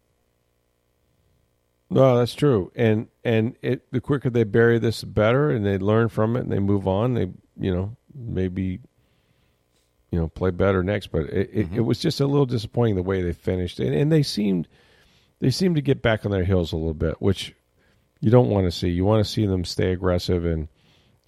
No, 1.92 2.18
that's 2.18 2.34
true. 2.34 2.72
And 2.74 3.08
and 3.24 3.56
it 3.62 3.90
the 3.92 4.00
quicker 4.00 4.30
they 4.30 4.44
bury 4.44 4.78
this, 4.78 5.00
the 5.02 5.06
better, 5.06 5.50
and 5.50 5.64
they 5.64 5.78
learn 5.78 6.08
from 6.08 6.36
it 6.36 6.40
and 6.40 6.52
they 6.52 6.58
move 6.58 6.86
on. 6.88 7.14
They 7.14 7.30
you 7.58 7.74
know 7.74 7.96
maybe 8.14 8.80
you 10.10 10.18
know 10.18 10.28
play 10.28 10.50
better 10.50 10.82
next. 10.82 11.08
But 11.08 11.24
it, 11.24 11.50
it, 11.52 11.66
Mm-hmm. 11.66 11.76
it 11.76 11.80
was 11.80 11.98
just 11.98 12.20
a 12.20 12.26
little 12.26 12.46
disappointing 12.46 12.96
the 12.96 13.02
way 13.02 13.22
they 13.22 13.32
finished, 13.32 13.80
and, 13.80 13.94
and 13.94 14.10
they 14.12 14.22
seemed 14.22 14.68
they 15.40 15.50
seemed 15.50 15.76
to 15.76 15.82
get 15.82 16.02
back 16.02 16.24
on 16.24 16.30
their 16.32 16.44
heels 16.44 16.72
a 16.72 16.76
little 16.76 16.94
bit, 16.94 17.20
which 17.20 17.54
you 18.20 18.30
don't 18.30 18.48
want 18.50 18.66
to 18.66 18.70
see. 18.70 18.88
You 18.88 19.04
want 19.04 19.24
to 19.24 19.30
see 19.30 19.46
them 19.46 19.64
stay 19.64 19.92
aggressive 19.92 20.44
and 20.44 20.68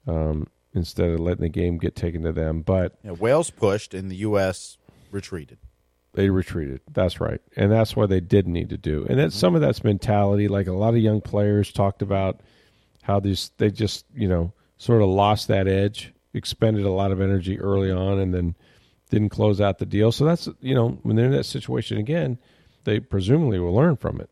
um, 0.06 0.46
instead 0.74 1.10
of 1.10 1.20
letting 1.20 1.42
the 1.42 1.48
game 1.48 1.78
get 1.78 1.96
taken 1.96 2.22
to 2.22 2.32
them. 2.32 2.62
But 2.62 2.96
know, 3.04 3.14
Wales 3.14 3.50
pushed 3.50 3.94
and 3.94 4.10
the 4.10 4.16
U.S. 4.16 4.78
retreated. 5.10 5.58
They 6.14 6.30
retreated. 6.30 6.80
That's 6.92 7.20
right, 7.20 7.40
and 7.56 7.70
that's 7.70 7.96
what 7.96 8.08
they 8.08 8.20
did 8.20 8.46
need 8.46 8.70
to 8.70 8.76
do. 8.76 9.04
And 9.08 9.18
that's 9.18 9.36
some 9.36 9.54
of 9.54 9.60
that's 9.60 9.82
mentality. 9.82 10.46
Like 10.48 10.68
a 10.68 10.72
lot 10.72 10.94
of 10.94 11.00
young 11.00 11.20
players 11.20 11.72
talked 11.72 12.02
about 12.02 12.40
how 13.02 13.20
these 13.20 13.50
they 13.58 13.70
just 13.70 14.06
you 14.14 14.28
know 14.28 14.52
sort 14.78 15.02
of 15.02 15.08
lost 15.08 15.48
that 15.48 15.66
edge, 15.66 16.12
expended 16.32 16.84
a 16.84 16.90
lot 16.90 17.10
of 17.10 17.20
energy 17.20 17.58
early 17.58 17.90
on, 17.90 18.18
and 18.20 18.32
then 18.32 18.54
didn't 19.10 19.30
close 19.30 19.60
out 19.60 19.78
the 19.78 19.86
deal. 19.86 20.12
So 20.12 20.24
that's 20.24 20.48
you 20.60 20.74
know 20.74 20.98
when 21.02 21.16
they're 21.16 21.26
in 21.26 21.32
that 21.32 21.44
situation 21.44 21.98
again, 21.98 22.38
they 22.84 23.00
presumably 23.00 23.58
will 23.58 23.74
learn 23.74 23.96
from 23.96 24.20
it. 24.20 24.30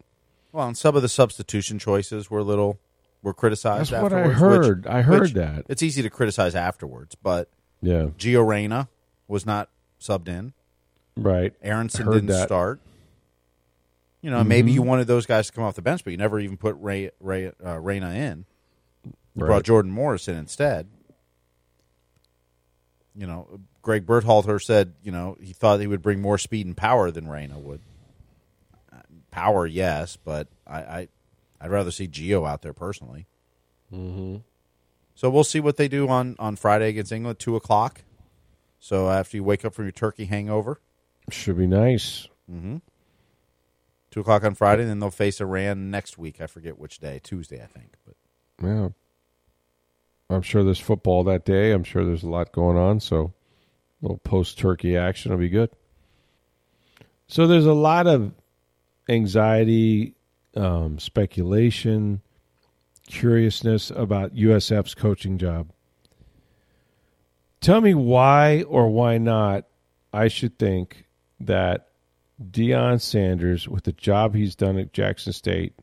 Well, 0.53 0.67
and 0.69 0.77
some 0.79 0.95
of 0.95 1.03
the 1.03 1.09
substitution 1.09 1.79
choices 1.81 2.31
were 2.31 2.41
a 2.41 2.45
little 2.45 2.79
were 3.23 3.35
criticized. 3.35 3.91
That's 3.91 4.03
what 4.03 4.13
I 4.13 4.21
afterwards, 4.21 4.41
which- 4.41 4.67
heard. 4.67 4.87
I 4.87 5.03
heard 5.03 5.21
which 5.23 5.33
that. 5.33 5.65
It's 5.69 5.83
easy 5.83 6.03
to 6.03 6.11
criticize 6.11 6.55
afterwards, 6.55 7.17
but 7.17 7.51
Yeah, 7.81 8.07
Gio 8.19 8.47
Reyna 8.47 8.89
was 9.27 9.45
not 9.45 9.69
subbed 10.01 10.29
in. 10.29 10.53
Right. 11.17 11.53
Aaronson 11.63 12.07
Heard 12.07 12.13
didn't 12.15 12.29
that. 12.29 12.47
start. 12.49 12.81
You 14.23 14.31
know, 14.31 14.43
maybe 14.45 14.71
Mhm. 14.71 14.75
you 14.75 14.83
wanted 14.83 15.07
those 15.09 15.27
guys 15.27 15.49
to 15.49 15.53
come 15.53 15.65
off 15.65 15.75
the 15.75 15.83
bench, 15.83 16.05
but 16.05 16.11
you 16.13 16.17
never 16.17 16.39
even 16.39 16.57
put 16.57 16.77
Ray, 16.79 17.11
Ray 17.21 17.51
uh, 17.65 17.79
Reyna 17.81 18.11
in. 18.11 18.45
You 19.05 19.13
Right. 19.43 19.47
brought 19.49 19.63
Jordan 19.65 19.91
Morris 19.91 20.29
in 20.29 20.37
instead. 20.37 20.87
You 23.15 23.27
know, 23.27 23.61
Gregg 23.83 24.07
Berhalter 24.07 24.63
said, 24.63 24.95
you 25.03 25.13
know, 25.13 25.37
he 25.41 25.53
thought 25.53 25.81
he 25.81 25.87
would 25.87 26.03
bring 26.03 26.21
more 26.21 26.39
speed 26.39 26.67
and 26.67 26.77
power 26.77 27.11
than 27.11 27.29
Reyna 27.29 27.59
would. 27.59 27.81
Uh, 28.93 28.99
Power, 29.31 29.67
yes, 29.67 30.17
but 30.17 30.49
I, 30.67 30.79
I 30.83 31.09
I'd 31.61 31.71
rather 31.71 31.91
see 31.91 32.09
Gio 32.09 32.49
out 32.49 32.63
there 32.63 32.73
personally. 32.73 33.27
Mm-hmm. 33.93 34.37
So 35.15 35.31
we'll 35.31 35.45
see 35.45 35.61
what 35.61 35.77
they 35.77 35.89
do 35.89 36.09
on 36.09 36.37
on 36.39 36.57
Friday 36.57 36.89
against 36.89 37.13
England, 37.13 37.39
two 37.39 37.55
o'clock. 37.57 38.03
So 38.81 39.11
after 39.11 39.37
you 39.37 39.45
wake 39.45 39.65
up 39.65 39.75
from 39.75 39.85
your 39.85 39.93
turkey 39.93 40.25
hangover, 40.25 40.81
Should 41.33 41.59
be 41.59 41.67
nice. 41.67 42.29
mm-hmm. 42.51 42.77
two 44.11 44.21
o'clock 44.21 44.45
on 44.45 44.55
Friday, 44.55 44.83
and 44.83 44.91
then 44.91 44.99
they'll 44.99 45.11
face 45.11 45.41
Iran 45.41 45.91
next 45.91 46.19
week. 46.19 46.41
I 46.41 46.47
forget 46.47 46.79
which 46.79 46.99
day, 46.99 47.21
Tuesday, 47.23 47.63
I 47.63 47.67
think. 47.67 47.95
But 48.05 48.17
Yeah. 48.63 48.89
I'm 50.31 50.43
sure 50.43 50.65
there's 50.65 50.81
football 50.81 51.25
that 51.25 51.45
day. 51.45 51.73
I'm 51.73 51.85
sure 51.85 52.05
there's 52.05 52.23
a 52.23 52.29
lot 52.29 52.53
going 52.53 52.77
on. 52.77 53.01
So, 53.01 53.33
a 54.01 54.03
little 54.03 54.19
post 54.19 54.59
turkey 54.59 54.97
action 54.97 55.31
will 55.31 55.39
be 55.39 55.49
good. 55.49 55.71
So, 57.27 57.47
there's 57.47 57.67
a 57.67 57.75
lot 57.75 58.07
of 58.07 58.33
anxiety, 59.09 60.15
um, 60.57 60.99
speculation, 60.99 62.23
curiousness 63.09 63.91
about 63.91 64.35
USF's 64.35 64.95
coaching 64.95 65.39
job. 65.39 65.71
Tell 67.61 67.81
me 67.81 67.95
why 67.95 68.63
or 68.63 68.89
why 68.91 69.19
not 69.19 69.67
I 70.13 70.29
should 70.29 70.59
think 70.59 71.07
that 71.47 71.89
Deion 72.43 73.01
Sanders, 73.01 73.69
with 73.69 73.85
the 73.85 73.93
job 73.93 74.35
he's 74.35 74.55
done 74.55 74.79
at 74.79 74.93
Jackson 74.93 75.33
State, 75.33 75.75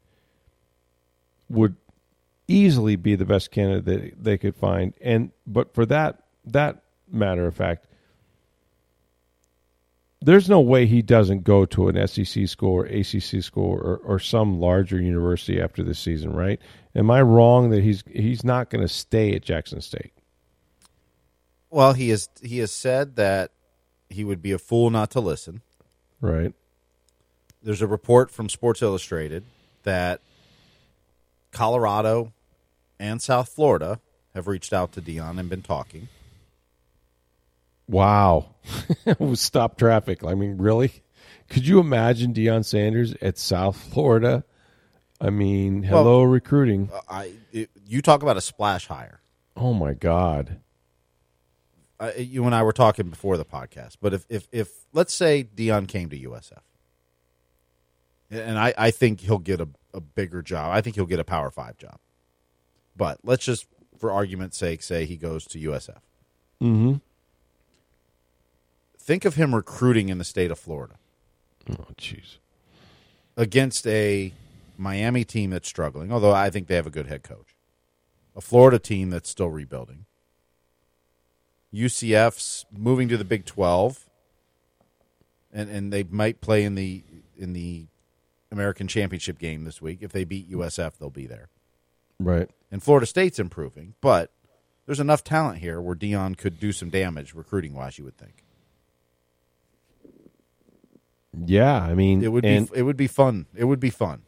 would 1.50 1.76
easily 2.48 2.96
be 2.96 3.16
the 3.16 3.26
best 3.26 3.52
candidate 3.52 3.86
that 3.86 4.24
they 4.24 4.38
could 4.38 4.56
find. 4.56 4.94
And 5.02 5.32
but 5.46 5.74
for 5.74 5.86
that 5.88 6.24
that 6.46 6.84
matter 7.12 7.46
of 7.46 7.56
fact, 7.56 7.86
there's 10.22 10.50
no 10.50 10.60
way 10.60 10.86
he 10.86 11.02
doesn't 11.02 11.44
go 11.44 11.66
to 11.66 11.88
an 11.88 12.08
SEC 12.08 12.48
school 12.48 12.74
or 12.74 12.86
ACC 12.86 13.42
school 13.42 13.72
or, 13.72 13.98
or 13.98 14.20
some 14.20 14.60
larger 14.60 15.00
university 15.00 15.62
after 15.62 15.84
this 15.84 16.00
season, 16.00 16.34
right? 16.34 16.60
Am 16.96 17.10
I 17.10 17.22
wrong 17.22 17.70
that 17.70 17.84
he's 17.84 18.04
he's 18.12 18.44
not 18.44 18.70
going 18.70 18.82
to 18.82 18.94
stay 18.94 19.34
at 19.34 19.44
Jackson 19.44 19.82
State? 19.82 20.14
well, 21.70 21.94
he 21.94 22.10
has 22.10 22.30
he 22.42 22.60
has 22.60 22.72
said 22.72 23.16
that 23.16 23.52
he 24.10 24.24
would 24.24 24.42
be 24.42 24.52
a 24.52 24.58
fool 24.58 24.90
not 24.90 25.12
to 25.12 25.20
listen. 25.20 25.62
Right. 26.22 26.54
There's 27.62 27.82
a 27.82 27.88
report 27.88 28.32
from 28.32 28.50
Sports 28.50 28.82
Illustrated 28.82 29.44
that 29.84 30.22
Colorado 31.52 32.34
and 33.00 33.22
South 33.22 33.50
Florida 33.50 34.00
have 34.34 34.48
reached 34.48 34.74
out 34.74 34.92
to 34.94 35.02
Deion 35.02 35.40
and 35.40 35.50
been 35.50 35.62
talking. 35.62 36.08
Wow. 37.88 38.56
Stop 39.34 39.78
traffic. 39.78 40.24
I 40.24 40.36
mean, 40.36 40.58
really? 40.58 40.92
Could 41.50 41.68
you 41.68 41.80
imagine 41.80 42.34
Deion 42.34 42.64
Sanders 42.64 43.14
at 43.22 43.38
South 43.38 43.76
Florida? 43.76 44.44
I 45.20 45.32
mean, 45.32 45.84
hello 45.84 46.24
recruiting. 46.24 46.90
Uh, 46.94 47.02
I 47.10 47.34
it, 47.52 47.70
you 47.86 48.02
talk 48.02 48.22
about 48.22 48.38
a 48.38 48.42
splash 48.42 48.88
hire. 48.88 49.20
Oh 49.58 49.74
my 49.74 49.94
God. 49.94 50.58
Uh, 52.00 52.12
you 52.18 52.46
and 52.46 52.56
I 52.56 52.64
were 52.64 52.72
talking 52.72 53.10
before 53.10 53.36
the 53.38 53.44
podcast, 53.46 53.98
but 54.02 54.14
if 54.14 54.26
if, 54.30 54.48
if 54.52 54.70
let's 54.94 55.14
say 55.14 55.44
Deion 55.44 55.88
came 55.88 56.10
to 56.10 56.18
USF, 56.18 56.60
and 58.32 58.58
I, 58.58 58.74
I 58.78 58.92
think 58.92 59.20
he'll 59.22 59.38
get 59.38 59.60
a, 59.60 59.68
a 59.94 60.00
bigger 60.00 60.42
job. 60.42 60.72
I 60.74 60.80
think 60.82 60.96
he'll 60.96 61.06
get 61.06 61.20
a 61.20 61.24
Power 61.26 61.52
Five 61.52 61.78
job. 61.78 61.98
But 62.96 63.20
let's 63.24 63.44
just, 63.46 63.66
for 63.98 64.12
argument's 64.12 64.58
sake, 64.58 64.82
say 64.84 65.06
he 65.06 65.18
goes 65.18 65.46
to 65.48 65.60
USF. 65.60 66.00
Mm-hmm. 66.62 66.96
Think 68.98 69.26
of 69.26 69.36
him 69.36 69.56
recruiting 69.56 70.10
in 70.10 70.18
the 70.18 70.24
state 70.24 70.52
of 70.52 70.60
Florida 70.60 70.96
Oh, 71.70 71.86
jeez. 71.98 72.38
against 73.38 73.88
a 73.88 74.34
Miami 74.78 75.24
team 75.24 75.50
that's 75.52 75.68
struggling, 75.68 76.12
although 76.12 76.32
I 76.34 76.50
think 76.50 76.68
they 76.68 76.76
have 76.76 76.88
a 76.88 76.92
good 76.92 77.08
head 77.08 77.24
coach. 77.24 77.56
A 78.36 78.42
Florida 78.42 78.80
team 78.80 79.10
that's 79.10 79.30
still 79.30 79.50
rebuilding. 79.50 80.06
UCF's 81.74 82.66
moving 82.72 83.08
to 83.10 83.18
the 83.18 83.26
Big 83.26 83.46
Twelve, 83.46 84.06
and 85.52 85.70
and 85.70 85.94
they 85.94 86.04
might 86.04 86.42
play 86.42 86.64
in 86.64 86.76
the 86.76 87.04
in 87.38 87.54
the 87.54 87.88
American 88.52 88.88
Championship 88.88 89.40
game 89.40 89.64
this 89.64 89.82
week. 89.82 90.00
If 90.02 90.12
they 90.12 90.24
beat 90.24 90.52
USF, 90.52 90.98
they'll 90.98 91.10
be 91.10 91.28
there. 91.28 91.50
Right. 92.20 92.50
And 92.72 92.84
Florida 92.84 93.06
State's 93.06 93.40
improving, 93.40 93.96
but 94.02 94.32
there's 94.86 95.00
enough 95.00 95.24
talent 95.24 95.60
here 95.60 95.80
where 95.80 95.96
Deion 95.96 96.38
could 96.38 96.60
do 96.60 96.72
some 96.72 96.90
damage 96.90 97.34
recruiting 97.34 97.74
wise. 97.74 97.98
You 97.98 98.04
would 98.06 98.18
think 98.18 98.44
Yeah, 101.46 101.80
I 101.80 101.94
mean, 101.94 102.24
it 102.24 102.32
would 102.32 102.44
and, 102.46 102.70
be 102.72 102.80
it 102.80 102.84
would 102.84 102.98
be 102.98 103.08
fun. 103.08 103.46
It 103.56 103.66
would 103.66 103.80
be 103.80 103.92
fun. 103.92 104.24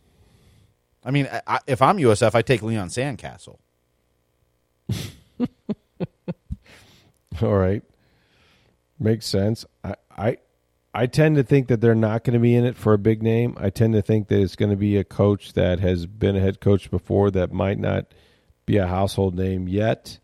I 1.03 1.11
mean, 1.11 1.27
I, 1.31 1.41
I, 1.47 1.59
if 1.65 1.81
I'm 1.81 1.97
USF, 1.97 2.35
I 2.35 2.43
take 2.43 2.61
Leon 2.61 2.89
Sandcastle. 2.89 3.57
all 7.47 7.57
right, 7.57 7.83
makes 8.99 9.25
sense. 9.25 9.65
I, 9.83 9.95
I, 10.17 10.37
I 10.93 11.05
tend 11.07 11.37
to 11.37 11.43
think 11.43 11.67
that 11.69 11.79
they're 11.81 11.95
not 11.95 12.23
going 12.23 12.33
to 12.33 12.39
be 12.39 12.53
in 12.55 12.65
it 12.65 12.75
for 12.75 12.93
a 12.93 12.97
big 12.97 13.23
name. 13.23 13.55
I 13.59 13.69
tend 13.69 13.93
to 13.93 14.01
think 14.01 14.27
that 14.27 14.41
it's 14.41 14.55
going 14.55 14.71
to 14.71 14.77
be 14.77 14.97
a 14.97 15.03
coach 15.03 15.53
that 15.53 15.79
has 15.79 16.05
been 16.05 16.35
a 16.35 16.39
head 16.41 16.59
coach 16.59 16.91
before 16.91 17.31
that 17.31 17.51
might 17.51 17.79
not 17.79 18.13
be 18.65 18.77
a 18.77 18.87
household 18.87 19.35
name 19.35 19.67
yet. 19.67 20.19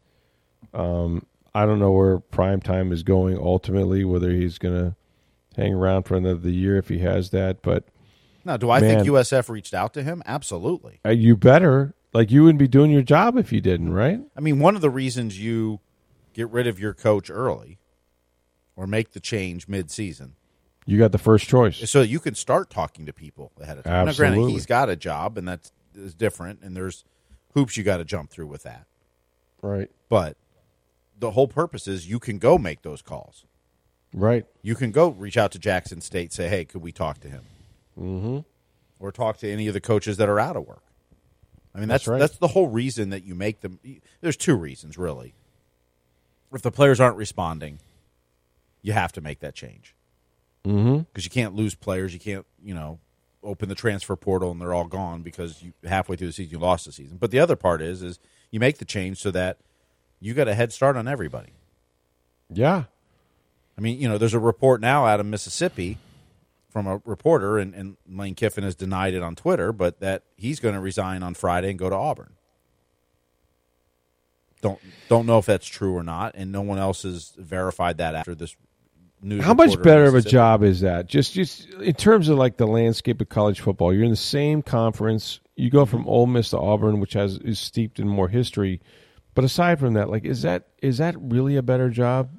Um, 0.73 1.25
I 1.56 1.65
don't 1.65 1.80
know 1.80 1.91
where 1.91 2.19
prime 2.19 2.62
time 2.62 2.91
is 2.91 3.03
going 3.03 3.38
ultimately, 3.38 4.03
whether 4.03 4.32
he's 4.32 4.58
going 4.58 4.75
to 4.75 4.95
hang 5.56 5.73
around 5.73 6.03
for 6.03 6.15
another 6.15 6.49
year 6.49 6.77
if 6.77 6.88
he 6.89 6.99
has 6.99 7.32
that, 7.32 7.62
but 7.63 7.86
Now, 8.45 8.58
do 8.58 8.69
I 8.69 8.80
Man. 8.80 8.97
think 9.03 9.10
USF 9.10 9.49
reached 9.49 9.73
out 9.73 9.93
to 9.95 10.03
him? 10.03 10.21
Absolutely. 10.25 10.99
uh, 11.06 11.10
you 11.10 11.36
better 11.36 11.95
like 12.13 12.30
you 12.30 12.43
wouldn't 12.43 12.60
be 12.60 12.67
doing 12.67 12.91
your 12.91 13.01
job 13.01 13.38
if 13.38 13.51
you 13.51 13.60
didn't, 13.62 13.91
right? 13.93 14.19
I 14.36 14.39
mean, 14.39 14.60
one 14.60 14.75
of 14.75 14.82
the 14.82 14.89
reasons 14.89 15.39
you 15.39 15.80
get 16.38 16.50
rid 16.52 16.67
of 16.67 16.80
your 16.80 16.93
coach 16.93 17.30
early 17.30 17.80
or 18.78 18.88
make 18.88 19.12
the 19.12 19.19
change 19.19 19.67
mid-season 19.67 20.36
You 20.86 20.97
got 21.00 21.12
the 21.12 21.17
first 21.17 21.47
choice. 21.47 21.89
so 21.89 22.02
you 22.02 22.19
can 22.19 22.36
start 22.36 22.69
talking 22.69 23.06
to 23.08 23.12
people 23.12 23.52
ahead 23.60 23.80
of 23.80 23.84
time. 23.84 24.06
Now, 24.06 24.13
granted, 24.13 24.50
he's 24.52 24.67
got 24.67 24.88
a 24.89 24.95
job, 24.95 25.38
and 25.38 25.45
that's 25.47 25.71
is 25.95 26.13
different, 26.13 26.60
and 26.62 26.78
there's 26.78 27.04
hoops 27.56 27.76
you 27.76 27.84
got 27.84 27.97
to 27.97 28.06
jump 28.06 28.30
through 28.30 28.45
with 28.45 28.62
that. 28.63 28.86
Right. 29.63 29.89
But 30.10 30.38
the 31.19 31.32
whole 31.32 31.47
purpose 31.47 31.88
is 31.88 32.08
you 32.08 32.19
can 32.19 32.38
go 32.38 32.60
make 32.60 32.84
those 32.84 33.02
calls. 33.02 33.45
Right. 34.13 34.45
You 34.62 34.76
can 34.76 34.91
go 34.91 35.10
reach 35.10 35.38
out 35.38 35.52
to 35.54 35.60
Jackson 35.60 36.00
State, 36.02 36.32
say, 36.32 36.47
"Hey, 36.47 36.65
could 36.65 36.82
we 36.84 36.91
talk 36.91 37.19
to 37.21 37.28
him?" 37.28 37.43
Mm-hmm. 38.00 38.39
or 39.00 39.12
talk 39.12 39.38
to 39.38 39.52
any 39.52 39.67
of 39.67 39.73
the 39.73 39.82
coaches 39.82 40.17
that 40.17 40.30
are 40.30 40.39
out 40.39 40.56
of 40.56 40.67
work. 40.67 40.84
I 41.73 41.80
mean, 41.80 41.89
that's 41.89 42.06
That's 42.06 42.19
that's, 42.19 42.38
the 42.38 42.50
whole 42.50 42.67
reason 42.67 43.10
that 43.10 43.23
you 43.23 43.34
make 43.34 43.62
them. 43.62 43.80
There's 44.21 44.38
two 44.38 44.56
reasons 44.56 45.00
really. 45.00 45.34
If 46.54 46.62
the 46.62 46.72
players 46.72 47.00
aren't 47.00 47.18
responding, 47.18 47.80
you 48.82 48.94
have 48.94 49.12
to 49.14 49.22
make 49.22 49.40
that 49.40 49.54
change 49.56 49.94
Mm-hmm. 50.66 50.98
because 51.00 51.24
you 51.24 51.32
can't 51.32 51.56
lose 51.56 51.76
players. 51.76 52.14
You 52.14 52.20
can't, 52.20 52.46
you 52.62 52.74
know, 52.74 53.00
open 53.42 53.70
the 53.70 53.76
transfer 53.76 54.16
portal 54.18 54.52
and 54.52 54.60
they're 54.60 54.74
all 54.74 54.88
gone 54.88 55.22
because 55.22 55.64
you 55.64 55.72
halfway 55.86 56.18
through 56.18 56.28
the 56.28 56.34
season 56.34 56.52
you 56.52 56.60
lost 56.60 56.86
the 56.86 56.92
season. 56.92 57.18
But 57.18 57.32
the 57.32 57.40
other 57.40 57.56
part 57.56 57.82
is 57.82 58.02
is 58.04 58.20
you 58.52 58.60
make 58.60 58.78
the 58.78 58.84
change 58.86 59.20
so 59.20 59.32
that 59.32 59.58
you 60.20 60.34
got 60.34 60.48
a 60.50 60.56
head 60.56 60.74
start 60.74 60.98
on 60.98 61.08
everybody. 61.08 61.54
Yeah. 62.52 62.86
I 63.78 63.82
mean, 63.82 64.00
you 64.00 64.10
know, 64.10 64.18
there's 64.18 64.34
a 64.34 64.40
report 64.40 64.82
now 64.82 65.06
out 65.06 65.20
of 65.20 65.26
Mississippi 65.26 66.00
from 66.70 66.88
a 66.88 67.02
reporter, 67.06 67.58
and, 67.58 67.74
and 67.74 67.96
Lane 68.10 68.36
Kiffin 68.36 68.64
has 68.64 68.76
denied 68.76 69.14
it 69.14 69.22
on 69.24 69.36
Twitter, 69.36 69.72
but 69.72 70.00
that 70.00 70.24
he's 70.36 70.60
going 70.60 70.76
to 70.76 70.82
resign 70.82 71.24
on 71.24 71.34
Friday 71.34 71.70
and 71.70 71.80
go 71.80 71.90
to 71.90 71.96
Auburn. 71.96 72.34
Don't 74.62 74.80
don't 75.10 75.26
know 75.26 75.38
if 75.38 75.46
that's 75.46 75.67
true 75.67 75.93
or 75.96 76.04
not, 76.04 76.34
and 76.36 76.52
no 76.52 76.62
one 76.62 76.78
else 76.80 77.04
has 77.04 77.34
verified 77.38 77.98
that 77.98 78.15
after 78.15 78.34
this 78.36 78.56
news. 79.22 79.43
How 79.43 79.54
much 79.54 79.82
better 79.82 80.06
of 80.06 80.15
a 80.15 80.22
job 80.22 80.63
is 80.63 80.82
that? 80.82 81.08
Just 81.08 81.34
just 81.34 81.70
in 81.70 81.93
terms 81.93 82.30
of 82.30 82.38
like 82.38 82.58
the 82.58 82.67
landscape 82.67 83.22
of 83.22 83.30
college 83.30 83.60
football, 83.60 83.93
you're 83.93 84.04
in 84.04 84.10
the 84.10 84.15
same 84.15 84.62
conference. 84.62 85.39
You 85.56 85.70
go 85.70 85.86
from 85.86 86.08
Ole 86.08 86.28
Miss 86.28 86.52
to 86.52 86.58
Auburn, 86.60 87.00
which 87.00 87.13
has 87.13 87.38
is 87.38 87.60
steeped 87.60 88.00
in 88.00 88.08
more 88.08 88.28
history. 88.28 88.82
But 89.36 89.43
aside 89.43 89.80
from 89.80 89.93
that, 89.93 90.10
like 90.10 90.26
is 90.26 90.41
that 90.41 90.67
is 90.82 90.98
that 90.98 91.15
really 91.20 91.56
a 91.56 91.62
better 91.63 91.89
job? 91.89 92.32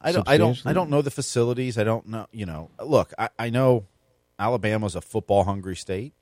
I 0.00 0.12
don't. 0.12 0.28
I 0.28 0.36
don't. 0.36 0.60
I 0.66 0.72
don't 0.72 0.90
know 0.90 1.00
the 1.00 1.10
facilities. 1.10 1.78
I 1.78 1.84
don't 1.84 2.06
know. 2.08 2.26
You 2.32 2.44
know, 2.44 2.70
look, 2.82 3.12
I, 3.16 3.28
I 3.38 3.50
know 3.50 3.86
Alabama's 4.38 4.96
a 4.96 5.00
football 5.00 5.44
hungry 5.44 5.76
state, 5.76 6.12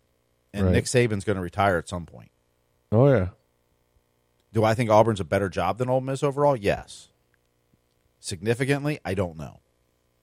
and 0.53 0.67
Right. 0.67 0.73
Nick 0.75 0.85
Saban's 0.85 1.25
going 1.25 1.37
to 1.37 1.43
retire 1.43 1.79
at 1.79 1.89
some 1.89 2.07
point. 2.07 2.31
Oh 2.93 3.09
yeah. 3.09 3.29
Do 4.53 4.65
I 4.65 4.75
think 4.75 4.91
Auburn's 4.91 5.21
a 5.21 5.25
better 5.25 5.49
job 5.49 5.79
than 5.79 5.89
Ole 5.89 6.01
Miss 6.01 6.23
overall? 6.23 6.57
Yes. 6.57 7.09
Significantly, 8.19 8.99
I 9.05 9.15
don't 9.15 9.39
know. 9.39 9.61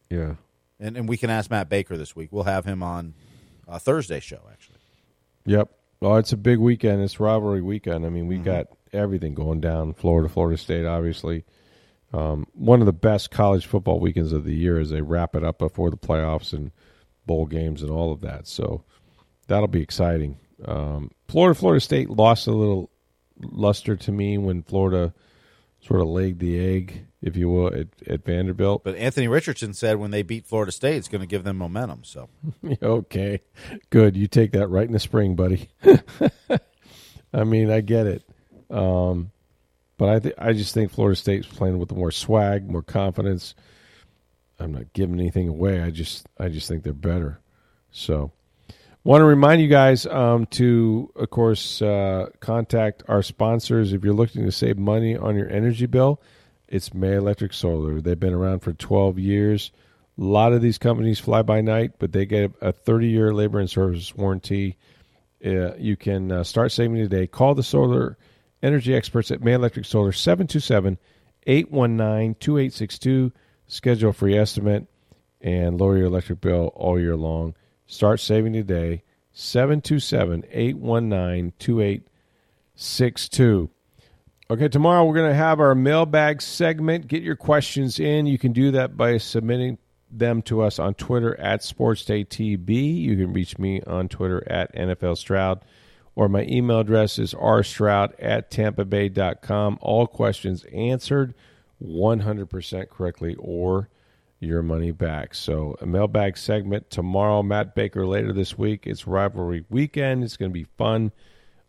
Yeah. 0.10 0.36
and 0.80 0.96
and 0.96 1.10
we 1.10 1.18
can 1.18 1.30
ask 1.30 1.50
Matt 1.50 1.68
Baker 1.70 1.98
this 1.98 2.16
week. 2.16 2.30
We'll 2.32 2.44
have 2.44 2.66
him 2.66 2.82
on 2.84 3.13
uh, 3.68 3.80
Thursday 3.80 4.20
show 4.20 4.42
actually. 4.52 4.78
Yep. 5.46 5.70
Well, 6.00 6.18
it's 6.18 6.32
a 6.32 6.38
big 6.38 6.60
weekend. 6.60 7.02
It's 7.02 7.20
rivalry 7.20 7.62
weekend. 7.62 8.06
I 8.06 8.10
mean, 8.10 8.28
we 8.28 8.38
got 8.38 8.68
everything 8.94 9.34
going 9.34 9.60
down. 9.62 9.94
Florida, 9.94 10.30
Florida 10.30 10.58
State, 10.58 10.86
obviously. 10.86 11.44
Um, 12.13 12.46
one 12.54 12.80
of 12.82 12.86
the 12.86 12.94
best 12.94 13.32
college 13.32 13.66
football 13.66 14.00
weekends 14.00 14.32
of 14.32 14.44
the 14.46 14.54
year 14.54 14.80
as 14.80 14.92
they 14.92 15.02
wrap 15.02 15.36
it 15.36 15.44
up 15.44 15.58
before 15.58 15.90
the 15.90 15.98
playoffs 15.98 16.54
and 16.54 16.72
bowl 17.26 17.48
games 17.48 17.82
and 17.82 17.92
all 17.92 18.12
of 18.13 18.22
that. 18.22 18.48
So 18.48 18.84
that'll 19.48 19.68
be 19.68 19.82
exciting. 19.82 20.38
Um, 20.63 21.12
Florida, 21.28 21.58
Florida 21.60 21.82
State 21.82 22.10
lost 22.10 22.46
a 22.48 22.52
little 22.52 22.90
luster 23.41 23.95
to 23.95 24.12
me 24.12 24.38
when 24.38 24.63
Florida 24.63 25.13
sort 25.80 26.02
of 26.02 26.08
laid 26.08 26.39
the 26.39 26.60
egg, 26.60 27.06
if 27.21 27.36
you 27.36 27.50
will, 27.50 27.67
at, 27.67 27.88
at 28.08 28.26
Vanderbilt. 28.26 28.84
But 28.84 28.95
Anthony 28.95 29.28
Richardson 29.28 29.73
said 29.73 29.97
when 29.97 30.12
they 30.12 30.23
beat 30.23 30.45
Florida 30.45 30.71
State, 30.71 30.97
it's 30.97 31.08
going 31.08 31.21
to 31.21 31.28
give 31.28 31.43
them 31.43 31.58
momentum. 31.58 32.04
So 32.04 32.30
okay, 32.82 33.41
good. 33.89 34.17
You 34.17 34.28
take 34.28 34.52
that 34.52 34.67
right 34.67 34.88
in 34.88 34.93
the 34.93 35.00
spring, 35.00 35.36
buddy. 35.36 35.69
I 37.34 37.43
mean, 37.43 37.69
I 37.69 37.82
get 37.82 38.08
it, 38.08 38.23
um, 38.69 39.32
but 39.97 40.10
I 40.10 40.19
th- 40.19 40.36
I 40.38 40.54
just 40.54 40.73
think 40.73 40.91
Florida 40.91 41.15
State's 41.15 41.47
playing 41.47 41.78
with 41.78 41.91
more 41.91 42.12
swag, 42.12 42.69
more 42.69 42.84
confidence. 42.84 43.54
I'm 44.60 44.71
not 44.71 44.93
giving 44.93 45.19
anything 45.19 45.47
away. 45.47 45.82
I 45.82 45.91
just 45.91 46.26
I 46.39 46.50
just 46.50 46.67
think 46.67 46.84
they're 46.84 46.93
better. 46.93 47.39
So, 47.91 48.32
want 49.08 49.22
to 49.22 49.26
remind 49.26 49.62
you 49.62 49.70
guys 49.70 50.06
um, 50.06 50.46
to, 50.48 51.10
of 51.15 51.30
course, 51.30 51.82
uh, 51.82 52.30
contact 52.41 53.04
our 53.08 53.24
sponsors 53.24 53.93
if 53.93 54.04
you're 54.04 54.13
looking 54.13 54.43
to 54.43 54.52
save 54.52 54.78
money 54.78 55.15
on 55.15 55.38
your 55.38 55.50
energy 55.50 55.86
bill. 55.86 56.22
It's 56.67 56.93
May 56.93 57.13
Electric 57.13 57.54
Solar. 57.54 58.02
They've 58.02 58.20
been 58.20 58.34
around 58.34 58.60
for 58.60 58.74
12 58.74 59.17
years. 59.17 59.72
A 60.20 60.24
lot 60.24 60.52
of 60.52 60.62
these 60.62 60.78
companies 60.78 61.22
fly 61.22 61.41
by 61.41 61.62
night, 61.62 61.93
but 62.00 62.12
they 62.12 62.26
get 62.26 62.52
a 62.60 62.74
30 62.74 63.08
year 63.08 63.34
labor 63.34 63.62
and 63.62 63.70
service 63.70 64.13
warranty. 64.13 64.76
Uh, 65.46 65.74
you 65.76 65.96
can 65.96 66.30
uh, 66.30 66.43
start 66.43 66.74
saving 66.74 66.98
today. 66.98 67.28
Call 67.28 67.56
the 67.56 67.63
solar 67.63 68.17
energy 68.62 68.93
experts 68.93 69.32
at 69.32 69.41
May 69.41 69.54
Electric 69.54 69.86
Solar 69.86 70.12
727 70.12 70.98
819 71.46 72.36
2862. 72.41 73.32
Schedule 73.67 74.10
a 74.10 74.13
free 74.13 74.38
estimate 74.38 74.86
and 75.39 75.80
lower 75.80 75.96
your 75.96 76.08
electric 76.08 76.41
bill 76.41 76.74
all 76.76 77.00
year 77.00 77.15
long. 77.15 77.56
Start 77.88 78.19
saving 78.19 78.54
today. 78.54 79.04
727 79.32 80.43
819 80.52 81.54
2862. 81.58 83.69
Okay, 84.50 84.67
tomorrow 84.67 85.06
we're 85.06 85.13
going 85.13 85.30
to 85.30 85.36
have 85.36 85.60
our 85.60 85.76
mailbag 85.76 86.41
segment. 86.41 87.08
Get 87.08 87.21
your 87.21 87.36
questions 87.36 88.00
in. 88.00 88.26
You 88.26 88.38
can 88.38 88.54
do 88.54 88.71
that 88.71 88.97
by 88.97 89.17
submitting 89.17 89.78
them 90.10 90.41
to 90.43 90.62
us 90.62 90.80
on 90.80 90.93
Twitter 90.95 91.39
at 91.39 91.62
SportsDayTB. 91.62 93.02
You 93.02 93.15
can 93.15 93.34
reach 93.34 93.58
me 93.58 93.82
on 93.82 94.10
Twitter 94.10 94.43
at 94.50 94.73
NFL 94.76 95.17
Stroud, 95.17 95.63
or 96.15 96.30
my 96.30 96.43
email 96.43 96.80
address 96.80 97.19
is 97.19 97.34
rstroud 97.34 98.13
at 98.19 98.50
tampabay.com. 98.50 99.78
All 99.82 100.08
questions 100.08 100.65
answered 100.73 101.34
100% 101.84 102.89
correctly 102.89 103.36
or 103.38 103.89
your 104.39 104.62
money 104.62 104.91
back. 104.91 105.34
So, 105.34 105.76
a 105.82 105.86
mailbag 105.86 106.38
segment 106.38 106.89
tomorrow. 106.89 107.41
Matt 107.43 107.76
Baker 107.76 108.06
later 108.06 108.34
this 108.34 108.58
week. 108.58 108.86
It's 108.86 109.08
rivalry 109.08 109.65
weekend. 109.69 110.23
It's 110.23 110.38
going 110.38 110.52
to 110.52 110.54
be 110.54 110.67
fun. 110.78 111.12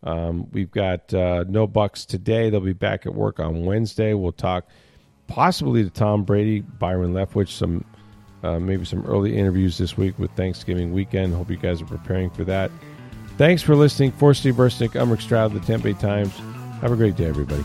Um, 0.02 0.50
we've 0.52 0.70
got 0.70 1.12
uh, 1.12 1.44
no 1.48 1.66
Bucs 1.66 2.06
today. 2.06 2.50
They'll 2.50 2.60
be 2.60 2.72
back 2.72 3.06
at 3.06 3.14
work 3.14 3.40
on 3.40 3.64
Wednesday. 3.64 4.14
We'll 4.14 4.32
talk 4.32 4.68
possibly 5.26 5.82
to 5.82 5.90
Tom 5.90 6.24
Brady, 6.24 6.60
Byron 6.60 7.12
Leftwich, 7.12 7.50
some 7.50 7.84
uh, 8.42 8.60
maybe 8.60 8.84
some 8.84 9.04
early 9.04 9.36
interviews 9.36 9.78
this 9.78 9.96
week 9.96 10.18
with 10.18 10.30
Thanksgiving 10.32 10.92
weekend. 10.92 11.34
Hope 11.34 11.50
you 11.50 11.56
guys 11.56 11.82
are 11.82 11.86
preparing 11.86 12.30
for 12.30 12.44
that. 12.44 12.70
Thanks 13.36 13.62
for 13.62 13.74
listening. 13.74 14.12
For 14.12 14.34
Steve 14.34 14.54
Burstick, 14.54 15.00
I'm 15.00 15.10
Rick 15.10 15.20
Stroud 15.20 15.52
of 15.54 15.60
the 15.60 15.66
Tampa 15.66 15.84
Bay 15.84 15.92
Times. 15.94 16.36
Have 16.80 16.92
a 16.92 16.96
great 16.96 17.16
day, 17.16 17.26
everybody. 17.26 17.64